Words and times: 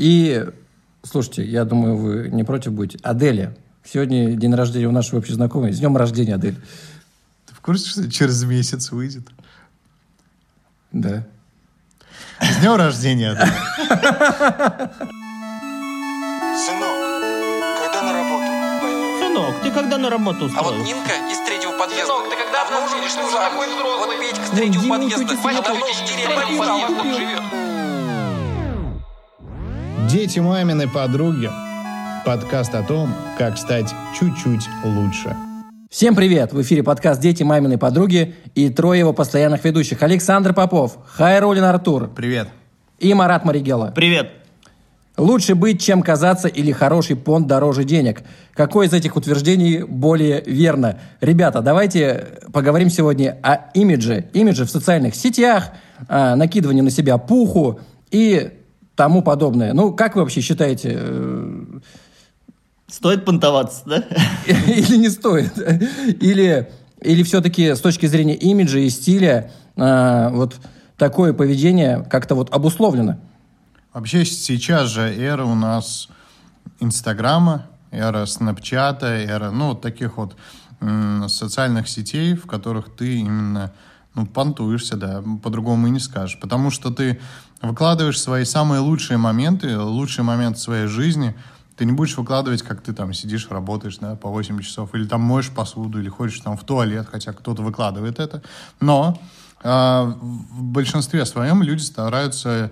И, 0.00 0.46
слушайте, 1.02 1.44
я 1.44 1.66
думаю, 1.66 1.94
вы 1.98 2.30
не 2.30 2.42
против 2.42 2.72
будете. 2.72 2.98
Аделя. 3.02 3.54
Сегодня 3.84 4.32
день 4.32 4.54
рождения 4.54 4.86
у 4.86 4.92
нашей 4.92 5.18
общей 5.18 5.34
знакомой. 5.34 5.74
С 5.74 5.78
днем 5.78 5.94
рождения, 5.94 6.36
Адель. 6.36 6.56
Ты 7.46 7.54
в 7.54 7.60
курсе, 7.60 7.90
что 7.90 8.10
через 8.10 8.42
месяц 8.44 8.92
выйдет? 8.92 9.28
Да. 10.90 11.26
С 12.40 12.56
днем 12.60 12.76
рождения, 12.76 13.32
Адель. 13.32 13.52
Сынок, 16.64 16.96
когда 17.84 18.02
на 18.02 18.12
работу? 18.14 18.46
Сынок, 19.20 19.62
ты 19.62 19.70
когда 19.70 19.98
на 19.98 20.08
работу 20.08 20.50
А 20.56 20.62
вот? 20.62 20.76
Нинка 20.78 21.12
из 21.30 21.46
третьего 21.46 21.72
подъезда. 21.78 22.06
Сынок, 22.06 22.30
ты 22.30 22.36
когда 22.36 22.64
не 22.64 22.80
мужа? 22.80 23.10
служит. 23.10 23.38
Какой 23.38 23.66
взрослый? 23.66 24.16
Вот 24.16 24.18
Петька 24.18 24.46
с 24.46 24.50
третьего 24.50 24.88
подъезда. 24.88 25.18
Сидит 25.18 25.42
давно 25.44 25.60
в 25.60 25.90
в 25.90 26.06
деревне, 26.08 26.16
деревне 26.16 26.58
подъезд 26.58 26.86
подъезд 26.88 26.96
купил. 26.96 27.16
живет. 27.16 27.59
Дети 30.10 30.40
маминой 30.40 30.88
подруги. 30.88 31.48
Подкаст 32.26 32.74
о 32.74 32.82
том, 32.82 33.14
как 33.38 33.56
стать 33.56 33.94
чуть-чуть 34.18 34.68
лучше. 34.82 35.36
Всем 35.88 36.16
привет! 36.16 36.52
В 36.52 36.60
эфире 36.62 36.82
подкаст 36.82 37.20
«Дети 37.20 37.44
маминой 37.44 37.78
подруги» 37.78 38.34
и 38.56 38.70
трое 38.70 38.98
его 38.98 39.12
постоянных 39.12 39.64
ведущих. 39.64 40.02
Александр 40.02 40.52
Попов, 40.52 40.98
Хайрулин 41.06 41.62
Артур 41.62 42.08
Привет. 42.08 42.48
и 42.98 43.14
Марат 43.14 43.44
Маригела. 43.44 43.92
Привет. 43.94 44.32
Лучше 45.16 45.54
быть, 45.54 45.80
чем 45.80 46.02
казаться, 46.02 46.48
или 46.48 46.72
хороший 46.72 47.14
понт 47.14 47.46
дороже 47.46 47.84
денег. 47.84 48.22
Какое 48.54 48.88
из 48.88 48.92
этих 48.92 49.14
утверждений 49.14 49.84
более 49.84 50.42
верно? 50.44 50.98
Ребята, 51.20 51.60
давайте 51.60 52.40
поговорим 52.52 52.90
сегодня 52.90 53.38
о 53.44 53.70
имидже. 53.74 54.24
Имидже 54.32 54.64
в 54.64 54.70
социальных 54.70 55.14
сетях, 55.14 55.70
о 56.08 56.34
накидывании 56.34 56.80
на 56.80 56.90
себя 56.90 57.16
пуху 57.16 57.78
и 58.10 58.54
тому 59.00 59.22
подобное. 59.22 59.72
Ну, 59.72 59.94
как 59.94 60.14
вы 60.14 60.20
вообще 60.20 60.42
считаете, 60.42 60.98
э, 61.00 61.64
Стоит 62.86 63.24
понтоваться, 63.24 63.82
да? 63.86 64.04
или 64.46 64.96
не 64.96 65.08
стоит? 65.08 65.56
Или, 66.22 66.70
или 67.00 67.22
все-таки 67.22 67.74
с 67.74 67.80
точки 67.80 68.04
зрения 68.04 68.34
имиджа 68.34 68.78
и 68.78 68.90
стиля 68.90 69.52
э, 69.76 70.28
вот 70.32 70.56
такое 70.98 71.32
поведение 71.32 72.06
как-то 72.10 72.34
вот 72.34 72.52
обусловлено? 72.52 73.16
Вообще 73.94 74.26
сейчас 74.26 74.90
же 74.90 75.00
эра 75.00 75.44
у 75.44 75.54
нас 75.54 76.10
Инстаграма, 76.78 77.68
эра 77.90 78.26
Снапчата, 78.26 79.06
эра, 79.06 79.50
ну, 79.50 79.70
вот 79.70 79.80
таких 79.80 80.18
вот 80.18 80.36
социальных 81.28 81.88
сетей, 81.88 82.34
в 82.34 82.46
которых 82.46 82.94
ты 82.94 83.20
именно, 83.20 83.72
ну, 84.14 84.26
понтуешься, 84.26 84.98
да, 84.98 85.24
по-другому 85.42 85.86
и 85.86 85.90
не 85.90 86.00
скажешь. 86.00 86.38
Потому 86.38 86.70
что 86.70 86.90
ты 86.90 87.18
выкладываешь 87.62 88.20
свои 88.20 88.44
самые 88.44 88.80
лучшие 88.80 89.18
моменты, 89.18 89.78
лучший 89.78 90.24
момент 90.24 90.58
своей 90.58 90.86
жизни, 90.86 91.34
ты 91.76 91.86
не 91.86 91.92
будешь 91.92 92.16
выкладывать, 92.18 92.62
как 92.62 92.82
ты 92.82 92.92
там 92.92 93.14
сидишь, 93.14 93.48
работаешь, 93.50 93.96
да, 93.98 94.14
по 94.14 94.28
8 94.28 94.60
часов, 94.60 94.94
или 94.94 95.06
там 95.06 95.22
моешь 95.22 95.50
посуду, 95.50 95.98
или 95.98 96.10
ходишь 96.10 96.38
там 96.40 96.56
в 96.56 96.64
туалет, 96.64 97.08
хотя 97.10 97.32
кто-то 97.32 97.62
выкладывает 97.62 98.18
это. 98.18 98.42
Но 98.80 99.18
а, 99.62 100.04
в 100.04 100.62
большинстве 100.62 101.24
своем 101.24 101.62
люди 101.62 101.80
стараются 101.80 102.70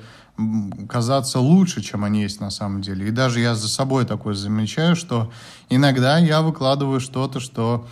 казаться 0.89 1.41
лучше, 1.41 1.83
чем 1.83 2.05
они 2.05 2.23
есть 2.23 2.41
на 2.41 2.51
самом 2.51 2.81
деле. 2.81 3.09
И 3.09 3.11
даже 3.11 3.41
я 3.41 3.55
за 3.55 3.69
собой 3.69 4.05
такое 4.05 4.35
замечаю, 4.35 4.95
что 4.95 5.33
иногда 5.69 6.19
я 6.19 6.43
выкладываю 6.43 7.01
что-то, 7.01 7.41
что 7.41 7.89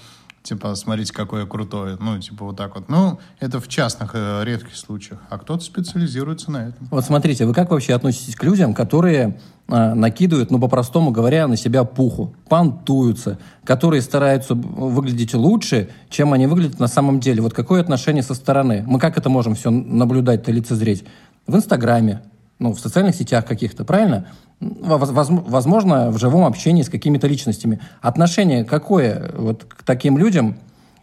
типа, 0.47 0.75
смотрите, 0.75 1.13
какой 1.13 1.41
я 1.41 1.47
крутой. 1.47 1.97
Ну, 2.01 2.19
типа, 2.19 2.45
вот 2.45 2.57
так 2.57 2.75
вот. 2.75 2.89
Ну, 2.89 3.19
это 3.41 3.61
в 3.61 3.69
частных, 3.69 4.13
э, 4.15 4.45
редких 4.45 4.77
случаях. 4.77 5.21
А 5.29 5.39
кто-то 5.39 5.63
специализируется 5.63 6.51
на 6.51 6.69
этом. 6.69 6.89
Вот 6.91 7.05
смотрите, 7.05 7.45
вы 7.45 7.53
как 7.53 7.71
вообще 7.71 7.95
относитесь 7.95 8.37
к 8.37 8.45
людям, 8.45 8.73
которые 8.75 9.39
а, 9.69 9.95
накидывают, 9.95 10.51
ну, 10.51 10.61
по-простому 10.61 11.11
говоря, 11.11 11.49
на 11.49 11.57
себя 11.57 11.83
пуху, 11.83 12.35
понтуются, 12.49 13.39
которые 13.65 14.01
стараются 14.01 14.55
выглядеть 14.55 15.35
лучше, 15.35 15.91
чем 16.09 16.33
они 16.33 16.47
выглядят 16.47 16.79
на 16.79 16.87
самом 16.87 17.19
деле? 17.19 17.43
Вот 17.43 17.53
какое 17.53 17.81
отношение 17.81 18.23
со 18.23 18.35
стороны? 18.35 18.85
Мы 18.87 19.01
как 19.01 19.19
это 19.19 19.29
можем 19.29 19.57
все 19.57 19.71
наблюдать-то, 19.71 20.53
лицезреть? 20.53 21.05
В 21.49 21.57
Инстаграме, 21.57 22.23
ну, 22.61 22.73
в 22.73 22.79
социальных 22.79 23.17
сетях 23.17 23.45
каких-то, 23.45 23.85
правильно? 23.85 24.29
Воз- 24.61 25.11
воз- 25.11 25.29
Возможно, 25.31 26.11
в 26.11 26.19
живом 26.19 26.45
общении 26.45 26.83
с 26.83 26.89
какими-то 26.89 27.27
личностями. 27.27 27.81
Отношение 28.01 28.65
какое 28.65 29.33
вот 29.37 29.65
к 29.65 29.83
таким 29.83 30.17
людям? 30.19 30.57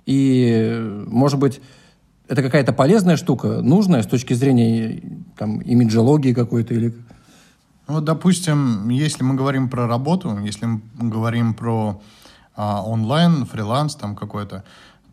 И, 0.06 1.04
может 1.08 1.40
быть, 1.40 1.62
это 2.28 2.42
какая-то 2.42 2.74
полезная 2.74 3.16
штука, 3.18 3.62
нужная 3.62 4.02
с 4.02 4.08
точки 4.08 4.34
зрения 4.34 5.02
там, 5.38 5.60
имиджологии 5.60 6.34
какой-то 6.34 6.74
или... 6.74 6.96
Ну, 7.88 7.96
Вот, 7.96 8.06
допустим, 8.06 8.90
если 8.90 9.24
мы 9.24 9.36
говорим 9.36 9.70
про 9.70 9.88
работу, 9.88 10.38
если 10.40 10.66
мы 10.66 10.82
говорим 10.96 11.54
про 11.54 12.02
а, 12.56 12.82
онлайн, 12.82 13.46
фриланс 13.46 13.96
там 13.96 14.16
какой-то, 14.16 14.64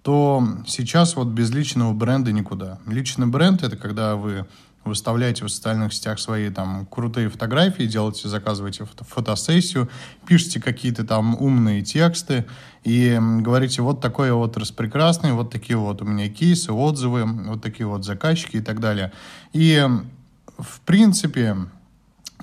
то 0.02 0.42
сейчас 0.66 1.16
вот 1.16 1.28
без 1.28 1.50
личного 1.50 1.92
бренда 1.92 2.32
никуда. 2.32 2.78
Личный 2.86 3.26
бренд— 3.26 3.62
это 3.64 3.76
когда 3.76 4.16
вы 4.16 4.46
выставляете 4.84 5.44
в 5.44 5.48
социальных 5.48 5.92
сетях 5.92 6.18
свои 6.18 6.50
там 6.50 6.86
крутые 6.86 7.28
фотографии, 7.28 7.84
делаете, 7.84 8.28
заказываете 8.28 8.84
фото- 8.84 9.04
фотосессию, 9.04 9.90
пишете 10.26 10.60
какие-то 10.60 11.04
там 11.04 11.36
умные 11.40 11.82
тексты 11.82 12.46
и 12.82 13.18
говорите, 13.20 13.82
вот 13.82 14.00
такой 14.00 14.32
вот 14.32 14.56
распрекрасный, 14.56 15.32
вот 15.32 15.50
такие 15.50 15.76
вот 15.76 16.00
у 16.02 16.04
меня 16.04 16.28
кейсы, 16.28 16.72
отзывы, 16.72 17.24
вот 17.24 17.62
такие 17.62 17.86
вот 17.86 18.04
заказчики 18.04 18.56
и 18.56 18.62
так 18.62 18.80
далее. 18.80 19.12
И, 19.52 19.86
в 20.58 20.80
принципе, 20.80 21.56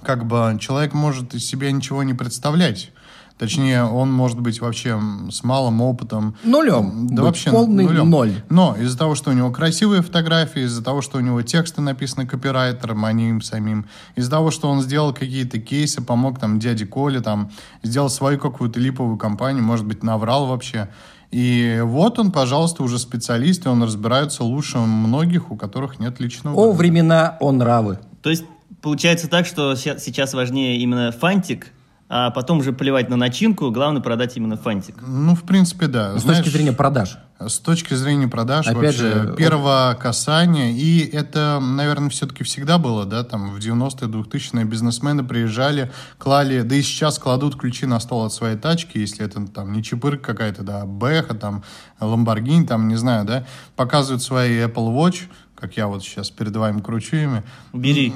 как 0.03 0.25
бы 0.25 0.57
человек 0.59 0.93
может 0.93 1.33
из 1.33 1.45
себя 1.45 1.71
ничего 1.71 2.03
не 2.03 2.13
представлять. 2.13 2.91
Точнее, 3.37 3.83
он 3.83 4.11
может 4.11 4.39
быть 4.39 4.61
вообще 4.61 4.99
с 5.29 5.43
малым 5.43 5.81
опытом. 5.81 6.35
Нулем. 6.43 7.07
Да 7.07 7.23
вообще 7.23 7.51
полный 7.51 7.85
нулем. 7.85 8.09
ноль. 8.09 8.33
Но 8.49 8.75
из-за 8.75 8.97
того, 8.97 9.13
что 9.13 9.29
у 9.29 9.33
него 9.33 9.51
красивые 9.51 10.01
фотографии, 10.01 10.63
из-за 10.63 10.83
того, 10.83 11.01
что 11.01 11.19
у 11.19 11.21
него 11.21 11.43
тексты 11.43 11.81
написаны 11.81 12.25
копирайтером, 12.25 13.05
а 13.05 13.11
не 13.13 13.29
им 13.29 13.41
самим, 13.41 13.85
из-за 14.15 14.31
того, 14.31 14.49
что 14.49 14.69
он 14.69 14.81
сделал 14.81 15.13
какие-то 15.13 15.59
кейсы, 15.59 16.01
помог 16.01 16.39
там 16.39 16.59
дяде 16.59 16.87
Коле, 16.87 17.21
там, 17.21 17.51
сделал 17.83 18.09
свою 18.09 18.39
какую-то 18.39 18.79
липовую 18.79 19.17
компанию, 19.17 19.63
может 19.63 19.85
быть, 19.85 20.01
наврал 20.01 20.47
вообще. 20.47 20.89
И 21.29 21.81
вот 21.83 22.17
он, 22.17 22.31
пожалуйста, 22.31 22.81
уже 22.81 22.97
специалист, 22.97 23.65
и 23.65 23.69
он 23.69 23.83
разбирается 23.83 24.43
лучше 24.43 24.79
многих, 24.79 25.51
у 25.51 25.57
которых 25.57 25.99
нет 25.99 26.19
личного 26.19 26.55
О 26.55 26.71
времена, 26.71 27.37
о 27.39 27.51
нравы. 27.51 27.99
То 28.23 28.29
есть 28.29 28.45
получается 28.81 29.27
так, 29.27 29.45
что 29.45 29.75
сейчас 29.75 30.33
важнее 30.33 30.79
именно 30.79 31.11
фантик, 31.11 31.73
а 32.09 32.31
потом 32.31 32.59
уже 32.59 32.71
плевать 32.71 33.09
на 33.09 33.17
начинку, 33.17 33.69
главное 33.69 34.01
продать 34.01 34.37
именно 34.37 34.55
фантик. 34.55 34.95
Ну, 35.05 35.35
в 35.35 35.43
принципе, 35.43 35.87
да. 35.87 36.17
С 36.17 36.21
Знаешь, 36.21 36.39
точки 36.39 36.51
зрения 36.51 36.71
продаж. 36.71 37.17
С 37.39 37.59
точки 37.59 37.93
зрения 37.93 38.27
продаж, 38.27 38.65
Опять 38.65 38.77
вообще, 38.77 38.97
же, 38.97 39.35
первого 39.37 39.95
касания, 39.99 40.71
и 40.71 40.99
это, 40.99 41.59
наверное, 41.59 42.09
все-таки 42.09 42.43
всегда 42.43 42.79
было, 42.79 43.05
да, 43.05 43.23
там, 43.23 43.51
в 43.51 43.59
90-е, 43.59 44.07
2000-е 44.07 44.65
бизнесмены 44.65 45.23
приезжали, 45.23 45.91
клали, 46.17 46.61
да 46.61 46.75
и 46.75 46.81
сейчас 46.81 47.19
кладут 47.19 47.55
ключи 47.55 47.85
на 47.85 47.99
стол 47.99 48.25
от 48.25 48.33
своей 48.33 48.57
тачки, 48.57 48.97
если 48.97 49.23
это, 49.23 49.45
там, 49.45 49.71
не 49.71 49.83
чипырка 49.83 50.33
какая-то, 50.33 50.63
да, 50.63 50.81
а 50.81 50.85
Бэха, 50.87 51.35
там, 51.35 51.63
Ламборгини, 51.99 52.65
там, 52.65 52.87
не 52.87 52.95
знаю, 52.95 53.23
да, 53.25 53.45
показывают 53.75 54.23
свои 54.23 54.57
Apple 54.57 54.95
Watch, 54.95 55.25
как 55.59 55.75
я 55.75 55.87
вот 55.87 56.03
сейчас 56.03 56.29
перед 56.29 56.55
вами 56.55 56.81
кручу 56.81 57.15
ими, 57.15 57.43
Бери. 57.73 58.13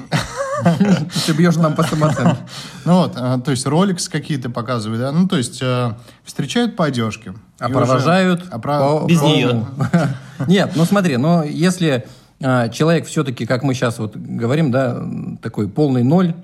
Ты 1.26 1.32
бьешь 1.32 1.56
нам 1.56 1.74
по 1.74 1.82
самооценке. 1.82 2.36
ну 2.84 2.98
вот, 2.98 3.14
а, 3.16 3.40
то 3.40 3.50
есть 3.50 3.66
Rolex 3.66 4.08
какие-то 4.08 4.48
показывают, 4.48 5.00
да, 5.00 5.10
ну 5.10 5.26
то 5.26 5.36
есть 5.36 5.60
э, 5.60 5.92
встречают 6.24 6.76
по 6.76 6.84
одежке. 6.84 7.34
А 7.58 7.68
провожают 7.68 8.44
а 8.50 9.06
Без 9.06 9.20
нее. 9.22 9.66
Нет, 10.46 10.72
ну 10.76 10.84
смотри, 10.84 11.16
но 11.16 11.42
если 11.42 12.06
а, 12.40 12.68
человек 12.68 13.06
все-таки, 13.06 13.44
как 13.44 13.64
мы 13.64 13.74
сейчас 13.74 13.98
вот 13.98 14.16
говорим, 14.16 14.70
да, 14.70 15.02
такой 15.42 15.68
полный 15.68 16.04
ноль, 16.04 16.34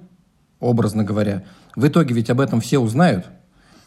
образно 0.59 1.04
говоря, 1.04 1.44
в 1.76 1.86
итоге 1.86 2.12
ведь 2.12 2.28
об 2.30 2.41
этом 2.41 2.60
все 2.60 2.80
узнают. 2.80 3.27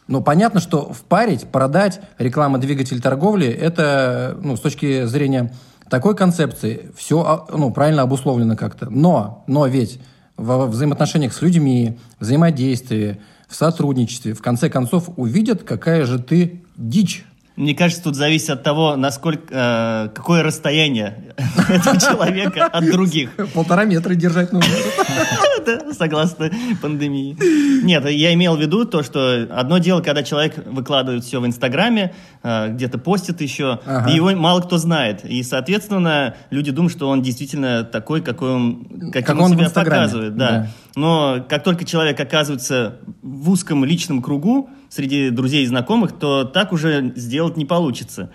Но 0.07 0.21
понятно, 0.21 0.59
что 0.59 0.93
впарить, 0.93 1.47
продать, 1.47 2.01
реклама 2.17 2.57
двигатель 2.57 3.01
торговли, 3.01 3.47
это, 3.47 4.37
ну, 4.41 4.55
с 4.55 4.61
точки 4.61 5.05
зрения 5.05 5.53
такой 5.91 6.15
концепции, 6.15 6.89
все, 6.95 7.45
ну, 7.51 7.69
правильно 7.69 8.01
обусловлено 8.03 8.55
как-то. 8.55 8.89
Но, 8.89 9.43
но 9.45 9.67
ведь 9.67 9.99
во 10.37 10.65
взаимоотношениях 10.65 11.33
с 11.33 11.41
людьми, 11.41 11.99
взаимодействии, 12.19 13.19
в 13.49 13.55
сотрудничестве, 13.55 14.33
в 14.33 14.41
конце 14.41 14.69
концов, 14.69 15.09
увидят, 15.17 15.63
какая 15.63 16.05
же 16.05 16.17
ты 16.17 16.63
дичь. 16.77 17.25
Мне 17.57 17.75
кажется, 17.75 18.05
тут 18.05 18.15
зависит 18.15 18.51
от 18.51 18.63
того, 18.63 18.95
насколько, 18.95 19.47
э, 19.51 20.09
какое 20.15 20.41
расстояние 20.41 21.35
этого 21.67 21.99
человека 21.99 22.67
от 22.67 22.89
других. 22.89 23.31
Полтора 23.53 23.83
метра 23.83 24.15
держать 24.15 24.53
нужно. 24.53 24.73
это 25.67 25.93
согласно 25.93 26.49
пандемии. 26.81 27.37
Нет, 27.83 28.09
я 28.09 28.33
имел 28.33 28.55
в 28.55 28.61
виду 28.61 28.85
то, 28.85 29.03
что 29.03 29.47
одно 29.51 29.77
дело, 29.77 30.01
когда 30.01 30.23
человек 30.23 30.65
выкладывает 30.65 31.23
все 31.23 31.39
в 31.39 31.45
Инстаграме, 31.45 32.13
э, 32.43 32.69
где-то 32.69 32.97
постит 32.97 33.41
еще, 33.41 33.79
Ага. 33.85 34.09
и 34.09 34.15
его 34.15 34.31
мало 34.31 34.61
кто 34.61 34.77
знает. 34.77 35.23
И, 35.25 35.43
соответственно, 35.43 36.35
люди 36.49 36.71
думают, 36.71 36.93
что 36.93 37.09
он 37.09 37.21
действительно 37.21 37.83
такой, 37.83 38.21
какой 38.21 38.51
он, 38.51 38.85
каким 39.11 39.11
Как 39.11 39.35
он, 39.35 39.41
он 39.43 39.51
себя 39.51 39.69
показывает. 39.69 40.35
Да. 40.35 40.49
да. 40.49 40.67
Но 40.95 41.45
как 41.47 41.63
только 41.63 41.85
человек 41.85 42.19
оказывается 42.19 42.97
в 43.21 43.49
узком 43.49 43.85
личном 43.85 44.21
кругу 44.21 44.69
среди 44.89 45.29
друзей 45.29 45.63
и 45.63 45.67
знакомых, 45.67 46.11
то 46.13 46.43
так 46.43 46.73
уже 46.73 47.13
сделать 47.15 47.55
не 47.57 47.65
получится. 47.65 48.29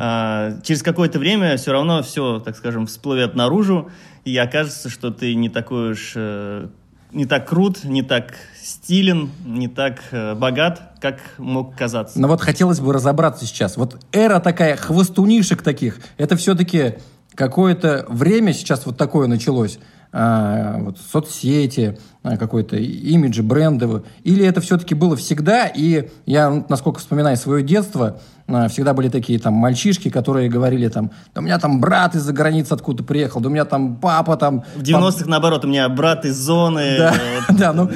А, 0.00 0.60
через 0.62 0.82
какое-то 0.82 1.18
время 1.18 1.56
все 1.56 1.72
равно 1.72 2.02
все, 2.02 2.40
так 2.40 2.56
скажем, 2.56 2.86
всплывет 2.86 3.34
наружу, 3.34 3.90
и 4.24 4.36
окажется, 4.36 4.88
что 4.88 5.10
ты 5.10 5.34
не 5.34 5.48
такой 5.48 5.92
уж 5.92 6.12
э, 6.16 6.68
не 7.12 7.26
так 7.26 7.48
крут, 7.48 7.84
не 7.84 8.02
так 8.02 8.34
стилен, 8.60 9.30
не 9.44 9.68
так 9.68 10.00
э, 10.10 10.34
богат, 10.34 10.94
как 11.00 11.18
мог 11.38 11.76
казаться. 11.76 12.18
Но 12.20 12.28
вот 12.28 12.40
хотелось 12.40 12.80
бы 12.80 12.92
разобраться 12.92 13.46
сейчас. 13.46 13.76
Вот 13.76 13.98
эра 14.12 14.40
такая 14.40 14.76
хвостунишек 14.76 15.62
таких, 15.62 15.98
это 16.16 16.36
все-таки 16.36 16.94
какое-то 17.34 18.06
время 18.08 18.52
сейчас 18.52 18.86
вот 18.86 18.96
такое 18.96 19.26
началось. 19.28 19.78
А, 20.16 20.76
вот 20.78 20.98
соцсети, 20.98 21.98
а, 22.22 22.36
какой-то 22.36 22.76
имидж, 22.76 23.42
бренды. 23.42 24.04
Или 24.22 24.46
это 24.46 24.60
все-таки 24.60 24.94
было 24.94 25.16
всегда, 25.16 25.66
и 25.66 26.08
я, 26.24 26.50
ну, 26.50 26.64
насколько 26.68 27.00
вспоминаю 27.00 27.36
свое 27.36 27.64
детство, 27.64 28.20
а, 28.46 28.68
всегда 28.68 28.94
были 28.94 29.08
такие 29.08 29.40
там 29.40 29.54
мальчишки, 29.54 30.10
которые 30.10 30.48
говорили 30.48 30.86
там, 30.86 31.10
да 31.34 31.40
у 31.40 31.44
меня 31.44 31.58
там 31.58 31.80
брат 31.80 32.14
из-за 32.14 32.32
границы 32.32 32.74
откуда 32.74 33.02
приехал, 33.02 33.40
да 33.40 33.48
у 33.48 33.52
меня 33.52 33.64
там 33.64 33.96
папа 33.96 34.36
там... 34.36 34.62
В 34.76 34.82
90-х, 34.82 35.24
наоборот, 35.26 35.64
у 35.64 35.68
меня 35.68 35.88
брат 35.88 36.24
из 36.24 36.36
зоны. 36.36 36.96
Да, 36.96 37.12
э, 37.12 37.40
вот, 37.48 37.58
да, 37.58 37.72
ну, 37.72 37.90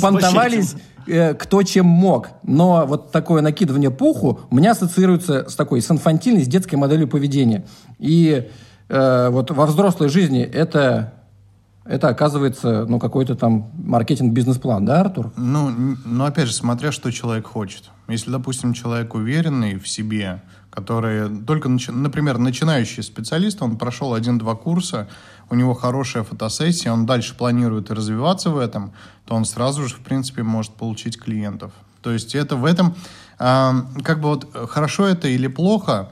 понтовались 0.00 0.76
э, 1.06 1.34
кто 1.34 1.62
чем 1.62 1.84
мог. 1.84 2.28
Но 2.42 2.86
вот 2.86 3.12
такое 3.12 3.42
накидывание 3.42 3.90
пуху 3.90 4.40
у 4.48 4.54
меня 4.54 4.70
ассоциируется 4.70 5.46
с 5.46 5.56
такой, 5.56 5.82
с 5.82 5.90
инфантильной, 5.90 6.44
с 6.44 6.48
детской 6.48 6.76
моделью 6.76 7.06
поведения. 7.06 7.66
И 7.98 8.48
э, 8.88 9.28
вот 9.28 9.50
во 9.50 9.66
взрослой 9.66 10.08
жизни 10.08 10.42
это, 10.42 11.12
это 11.84 12.08
оказывается, 12.08 12.84
ну, 12.86 12.98
какой-то 12.98 13.34
там 13.34 13.70
маркетинг-бизнес-план, 13.74 14.84
да, 14.84 15.00
Артур? 15.00 15.32
Ну, 15.36 15.96
ну, 16.04 16.24
опять 16.24 16.46
же, 16.48 16.54
смотря 16.54 16.92
что 16.92 17.10
человек 17.10 17.46
хочет. 17.46 17.90
Если, 18.08 18.30
допустим, 18.30 18.74
человек 18.74 19.14
уверенный 19.14 19.76
в 19.76 19.88
себе, 19.88 20.42
который 20.70 21.28
только, 21.44 21.68
начи- 21.68 21.92
например, 21.92 22.38
начинающий 22.38 23.02
специалист, 23.02 23.60
он 23.62 23.76
прошел 23.76 24.14
один-два 24.14 24.54
курса, 24.54 25.08
у 25.48 25.54
него 25.54 25.74
хорошая 25.74 26.22
фотосессия, 26.22 26.92
он 26.92 27.06
дальше 27.06 27.34
планирует 27.36 27.90
развиваться 27.90 28.50
в 28.50 28.58
этом, 28.58 28.92
то 29.24 29.34
он 29.34 29.44
сразу 29.44 29.88
же, 29.88 29.94
в 29.94 30.00
принципе, 30.00 30.42
может 30.42 30.72
получить 30.74 31.18
клиентов. 31.18 31.72
То 32.02 32.12
есть 32.12 32.34
это 32.34 32.56
в 32.56 32.64
этом, 32.64 32.94
а, 33.38 33.86
как 34.04 34.20
бы 34.20 34.28
вот 34.28 34.48
э, 34.54 34.66
хорошо 34.66 35.06
это 35.06 35.28
или 35.28 35.48
плохо, 35.48 36.10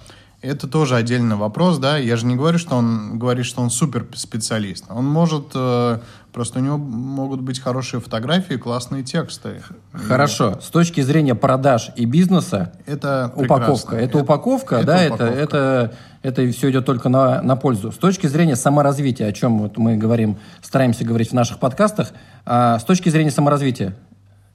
это 0.49 0.67
тоже 0.67 0.97
отдельный 0.97 1.37
вопрос, 1.37 1.79
да. 1.79 1.97
Я 1.99 2.17
же 2.17 2.27
не 2.27 2.37
говорю, 2.37 2.59
что 2.59 2.77
он 2.77 3.19
говорит, 3.19 3.45
что 3.45 3.61
он 3.61 3.71
супер 3.71 4.07
специалист. 4.15 4.85
Он 4.89 5.07
может 5.07 5.51
э, 5.55 5.99
просто 6.33 6.61
у 6.61 6.63
него 6.63 6.79
могут 6.79 7.41
быть 7.41 7.61
хорошие 7.61 8.01
фотографии, 8.01 8.55
классные 8.55 9.03
тексты. 9.03 9.63
Хорошо. 9.93 10.59
С 10.61 10.69
точки 10.69 11.01
зрения 11.01 11.35
продаж 11.35 11.91
и 11.97 12.05
бизнеса, 12.05 12.73
Это 12.87 13.33
упаковка. 13.35 13.89
прекрасно. 13.89 13.97
Это 13.97 14.19
упаковка, 14.19 14.83
да, 14.85 15.03
это, 15.03 15.15
упаковка. 15.15 15.41
это, 15.41 15.95
это 16.23 16.53
все 16.53 16.71
идет 16.71 16.87
только 16.87 17.09
на, 17.09 17.43
на 17.43 17.57
пользу. 17.57 17.93
С 17.93 17.97
точки 17.97 18.27
зрения 18.27 18.57
саморазвития, 18.57 19.27
о 19.27 19.33
чем 19.33 19.59
вот 19.59 19.79
мы 19.79 19.97
говорим, 19.97 20.39
стараемся 20.63 21.05
говорить 21.05 21.31
в 21.31 21.35
наших 21.35 21.59
подкастах, 21.59 22.13
а, 22.47 22.79
с 22.79 22.85
точки 22.85 23.09
зрения 23.09 23.31
саморазвития, 23.31 23.97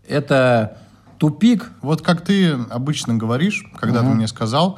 это 0.08 0.78
тупик, 1.24 1.72
Вот 1.82 2.02
как 2.02 2.20
ты 2.20 2.52
обычно 2.70 3.14
говоришь, 3.14 3.64
когда 3.80 4.02
ты 4.02 4.08
мне 4.08 4.28
сказал, 4.28 4.78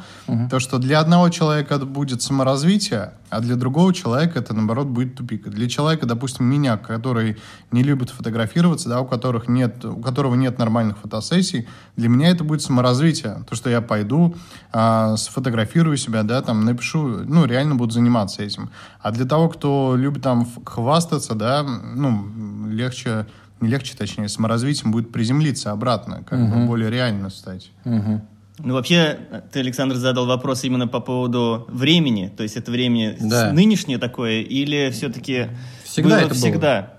то, 0.52 0.60
что 0.60 0.78
для 0.78 1.00
одного 1.00 1.30
человека 1.30 1.74
это 1.74 1.88
будет 1.88 2.22
саморазвитие, 2.22 3.14
а 3.32 3.40
для 3.40 3.56
другого 3.56 3.92
человека 3.92 4.38
это, 4.38 4.54
наоборот, 4.54 4.86
будет 4.86 5.16
тупик. 5.16 5.50
Для 5.50 5.68
человека, 5.68 6.06
допустим, 6.06 6.46
меня, 6.46 6.78
который 6.78 7.38
не 7.72 7.82
любит 7.82 8.12
фотографироваться, 8.12 8.90
да, 8.90 9.02
у, 9.02 9.06
которых 9.06 9.48
нет, 9.48 9.84
у 9.86 9.98
которого 9.98 10.36
нет 10.36 10.60
нормальных 10.60 11.00
фотосессий, 11.00 11.68
для 11.96 12.10
меня 12.10 12.30
это 12.30 12.44
будет 12.44 12.62
саморазвитие. 12.62 13.44
То, 13.50 13.56
что 13.56 13.72
я 13.72 13.82
пойду, 13.82 14.36
а, 14.72 15.18
сфотографирую 15.18 15.98
себя, 15.98 16.22
да, 16.22 16.44
там, 16.44 16.64
напишу, 16.64 17.24
ну, 17.26 17.46
реально 17.46 17.74
буду 17.74 17.92
заниматься 17.92 18.44
этим. 18.44 18.70
А 19.02 19.10
для 19.12 19.26
того, 19.26 19.50
кто 19.50 19.96
любит 19.98 20.22
там 20.22 20.48
хвастаться, 20.64 21.34
да, 21.34 21.64
ну, 21.64 22.68
легче 22.70 23.26
не 23.62 23.70
легче, 23.70 23.96
точнее, 23.98 24.28
саморазвитием 24.30 24.92
будет 24.92 25.12
приземлиться 25.12 25.72
обратно, 25.72 26.24
как 26.28 26.40
бы 26.50 26.66
более 26.66 26.90
реально 26.90 27.30
стать. 27.30 27.72
Ну, 27.84 28.74
вообще, 28.74 29.20
ты, 29.52 29.60
Александр, 29.60 29.96
задал 29.96 30.26
вопрос 30.28 30.64
именно 30.64 30.88
по 30.88 31.02
поводу 31.02 31.66
времени. 31.68 32.32
То 32.36 32.44
есть 32.44 32.56
это 32.56 32.72
время 32.72 33.18
Да. 33.20 33.52
нынешнее 33.52 33.98
такое 33.98 34.42
или 34.44 34.92
все-таки 34.92 35.50
Всегда 35.84 36.10
было 36.12 36.18
это 36.20 36.28
было. 36.30 36.36
всегда? 36.38 36.94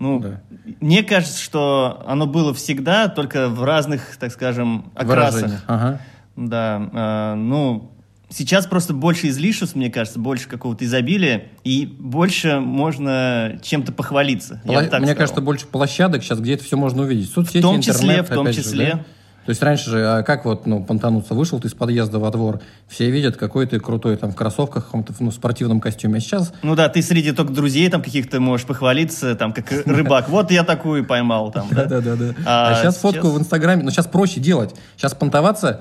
Ну, 0.00 0.20
Да. 0.20 0.40
мне 0.80 1.02
кажется, 1.02 1.40
что 1.42 2.04
оно 2.06 2.26
было 2.26 2.52
всегда, 2.52 3.08
только 3.08 3.48
в 3.48 3.64
разных, 3.64 4.16
так 4.18 4.30
скажем, 4.32 4.92
окрасах. 4.94 5.34
выражение. 5.40 5.60
Ага. 5.66 6.00
Да, 6.36 6.90
э, 6.92 7.34
ну, 7.36 7.90
сейчас 8.30 8.66
просто 8.66 8.92
больше 8.94 9.28
излишеств, 9.28 9.74
мне 9.74 9.90
кажется, 9.90 10.18
больше 10.18 10.48
какого-то 10.48 10.84
изобилия, 10.84 11.44
и 11.64 11.86
больше 11.86 12.60
можно 12.60 13.58
чем-то 13.62 13.92
похвалиться. 13.92 14.60
Пла- 14.64 14.80
Мне 14.80 14.86
сказал. 14.88 15.14
кажется, 15.16 15.40
больше 15.40 15.66
площадок 15.66 16.22
сейчас, 16.22 16.40
где 16.40 16.54
это 16.54 16.64
все 16.64 16.76
можно 16.76 17.02
увидеть. 17.02 17.30
Соцсети, 17.30 17.58
В 17.58 17.62
том 17.62 17.80
числе, 17.80 17.92
интернет, 18.18 18.26
в 18.30 18.34
том 18.34 18.46
опять 18.46 18.56
же, 18.56 18.62
числе. 18.62 18.92
да? 18.94 19.04
То 19.46 19.50
есть 19.52 19.62
раньше 19.62 19.88
же, 19.88 20.06
а 20.06 20.22
как 20.24 20.44
вот, 20.44 20.66
ну, 20.66 20.84
понтануться, 20.84 21.32
вышел 21.32 21.58
ты 21.58 21.68
из 21.68 21.72
подъезда 21.72 22.18
во 22.18 22.30
двор, 22.30 22.60
все 22.86 23.10
видят, 23.10 23.38
какой 23.38 23.66
ты 23.66 23.80
крутой 23.80 24.18
там 24.18 24.30
в 24.30 24.34
кроссовках, 24.36 24.82
в 24.82 24.86
каком-то 24.88 25.14
ну, 25.20 25.30
спортивном 25.30 25.80
костюме. 25.80 26.18
А 26.18 26.20
сейчас 26.20 26.52
Ну 26.62 26.74
да, 26.74 26.90
ты 26.90 27.00
среди 27.00 27.32
только 27.32 27.54
друзей 27.54 27.88
там 27.88 28.02
каких-то 28.02 28.40
можешь 28.40 28.66
похвалиться, 28.66 29.34
там, 29.36 29.54
как 29.54 29.70
рыбак. 29.86 30.28
Вот 30.28 30.50
я 30.50 30.64
такую 30.64 31.06
поймал 31.06 31.50
там, 31.50 31.66
да? 31.70 31.86
Да, 31.86 32.02
да, 32.02 32.16
да. 32.16 32.34
А 32.44 32.72
А, 32.72 32.74
сейчас 32.74 32.98
фотку 32.98 33.30
в 33.30 33.38
Инстаграме, 33.38 33.82
но 33.84 33.90
сейчас 33.90 34.06
проще 34.06 34.38
делать. 34.38 34.74
Сейчас 34.98 35.14
понтоваться 35.14 35.80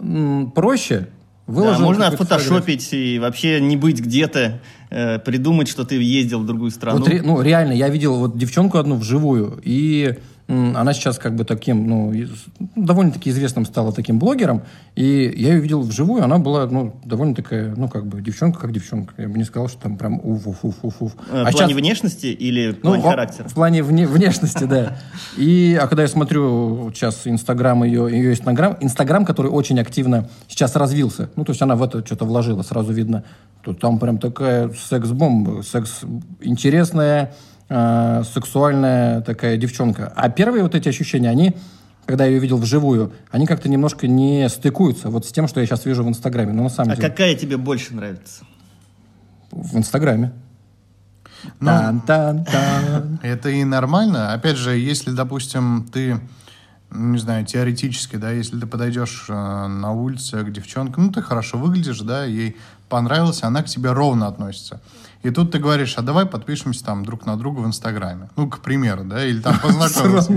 м, 0.00 0.50
проще. 1.46 1.60
Да, 1.60 1.62
Выложил 1.62 1.84
можно 1.84 2.10
фотографию. 2.10 2.56
отфотошопить 2.56 2.88
и 2.92 3.18
вообще 3.18 3.60
не 3.60 3.76
быть 3.76 4.00
где-то, 4.00 4.60
э, 4.90 5.18
придумать, 5.18 5.68
что 5.68 5.84
ты 5.84 6.02
ездил 6.02 6.40
в 6.40 6.46
другую 6.46 6.70
страну. 6.70 7.00
Вот 7.00 7.08
ну, 7.22 7.42
реально, 7.42 7.72
я 7.72 7.88
видел 7.88 8.16
вот 8.16 8.38
девчонку 8.38 8.78
одну 8.78 8.96
вживую, 8.96 9.60
и 9.62 10.18
она 10.46 10.92
сейчас 10.92 11.18
как 11.18 11.34
бы 11.36 11.44
таким, 11.44 11.86
ну, 11.88 12.12
довольно-таки 12.76 13.30
известным 13.30 13.64
стала 13.64 13.92
таким 13.92 14.18
блогером, 14.18 14.62
и 14.94 15.32
я 15.36 15.54
ее 15.54 15.60
видел 15.60 15.80
вживую, 15.80 16.22
она 16.22 16.38
была, 16.38 16.66
ну, 16.66 16.94
довольно 17.04 17.34
такая, 17.34 17.74
ну, 17.74 17.88
как 17.88 18.06
бы 18.06 18.20
девчонка 18.20 18.60
как 18.60 18.72
девчонка. 18.72 19.14
Я 19.16 19.28
бы 19.28 19.38
не 19.38 19.44
сказал, 19.44 19.68
что 19.68 19.80
там 19.80 19.96
прям 19.96 20.20
уф-уф-уф-уф. 20.22 21.12
Э, 21.32 21.44
в 21.44 21.52
плане 21.52 21.74
внешности 21.74 22.26
или 22.26 22.72
в 22.72 22.76
Ну, 22.76 22.80
плане 22.90 23.02
во- 23.02 23.10
характера? 23.10 23.48
В 23.48 23.54
плане 23.54 23.80
вне- 23.80 24.06
внешности, 24.06 24.64
да. 24.64 24.98
И, 25.38 25.78
а 25.80 25.86
когда 25.88 26.02
я 26.02 26.08
смотрю 26.08 26.90
сейчас 26.94 27.26
Инстаграм 27.26 27.82
ее, 27.82 28.08
ее 28.10 28.32
Инстаграм, 28.32 28.76
Инстаграм, 28.80 29.24
который 29.24 29.50
очень 29.50 29.80
активно 29.80 30.28
сейчас 30.46 30.76
развился, 30.76 31.30
ну, 31.36 31.44
то 31.44 31.52
есть 31.52 31.62
она 31.62 31.74
в 31.74 31.82
это 31.82 32.04
что-то 32.04 32.26
вложила, 32.26 32.60
сразу 32.62 32.92
видно, 32.92 33.24
то 33.62 33.72
там 33.72 33.98
прям 33.98 34.18
такая 34.18 34.68
секс-бомба, 34.70 35.62
секс 35.62 36.02
интересная, 36.42 37.32
э, 37.68 38.22
сексуальная 38.32 39.20
такая 39.20 39.56
девчонка. 39.56 40.12
А 40.16 40.28
первые 40.28 40.62
вот 40.62 40.74
эти 40.74 40.88
ощущения, 40.88 41.28
они, 41.30 41.56
когда 42.06 42.24
я 42.24 42.30
ее 42.32 42.38
видел 42.38 42.58
вживую, 42.58 43.12
они 43.30 43.46
как-то 43.46 43.68
немножко 43.68 44.06
не 44.06 44.48
стыкуются 44.48 45.10
вот 45.10 45.26
с 45.26 45.32
тем, 45.32 45.48
что 45.48 45.60
я 45.60 45.66
сейчас 45.66 45.84
вижу 45.84 46.04
в 46.04 46.08
Инстаграме. 46.08 46.52
Ну, 46.52 46.64
на 46.64 46.68
самом 46.68 46.92
А 46.92 46.96
деле, 46.96 47.08
какая 47.08 47.34
тебе 47.34 47.56
больше 47.56 47.94
нравится? 47.94 48.44
в 49.50 49.76
Инстаграме. 49.76 50.32
Ну, 51.60 51.66
Тан-тан-тан. 51.66 53.20
Это 53.22 53.50
и 53.50 53.64
нормально. 53.64 54.32
Опять 54.32 54.56
же, 54.56 54.76
если, 54.76 55.10
допустим, 55.10 55.86
ты, 55.92 56.18
не 56.90 57.18
знаю, 57.18 57.44
теоретически, 57.44 58.16
да, 58.16 58.30
если 58.30 58.58
ты 58.58 58.66
подойдешь 58.66 59.26
э, 59.28 59.32
на 59.32 59.92
улице 59.92 60.42
к 60.42 60.50
девчонке, 60.50 60.94
ну, 61.00 61.12
ты 61.12 61.22
хорошо 61.22 61.58
выглядишь, 61.58 62.00
да, 62.00 62.24
ей 62.24 62.56
понравилось, 62.88 63.42
она 63.42 63.62
к 63.62 63.66
тебе 63.66 63.92
ровно 63.92 64.26
относится. 64.26 64.80
И 65.24 65.30
тут 65.30 65.50
ты 65.52 65.58
говоришь, 65.58 65.94
а 65.96 66.02
давай 66.02 66.26
подпишемся 66.26 66.84
там 66.84 67.04
друг 67.04 67.24
на 67.24 67.36
друга 67.36 67.60
в 67.60 67.66
Инстаграме. 67.66 68.28
Ну, 68.36 68.46
к 68.48 68.60
примеру, 68.60 69.04
да, 69.04 69.24
или 69.24 69.40
там 69.40 69.58
познакомимся. 69.58 70.32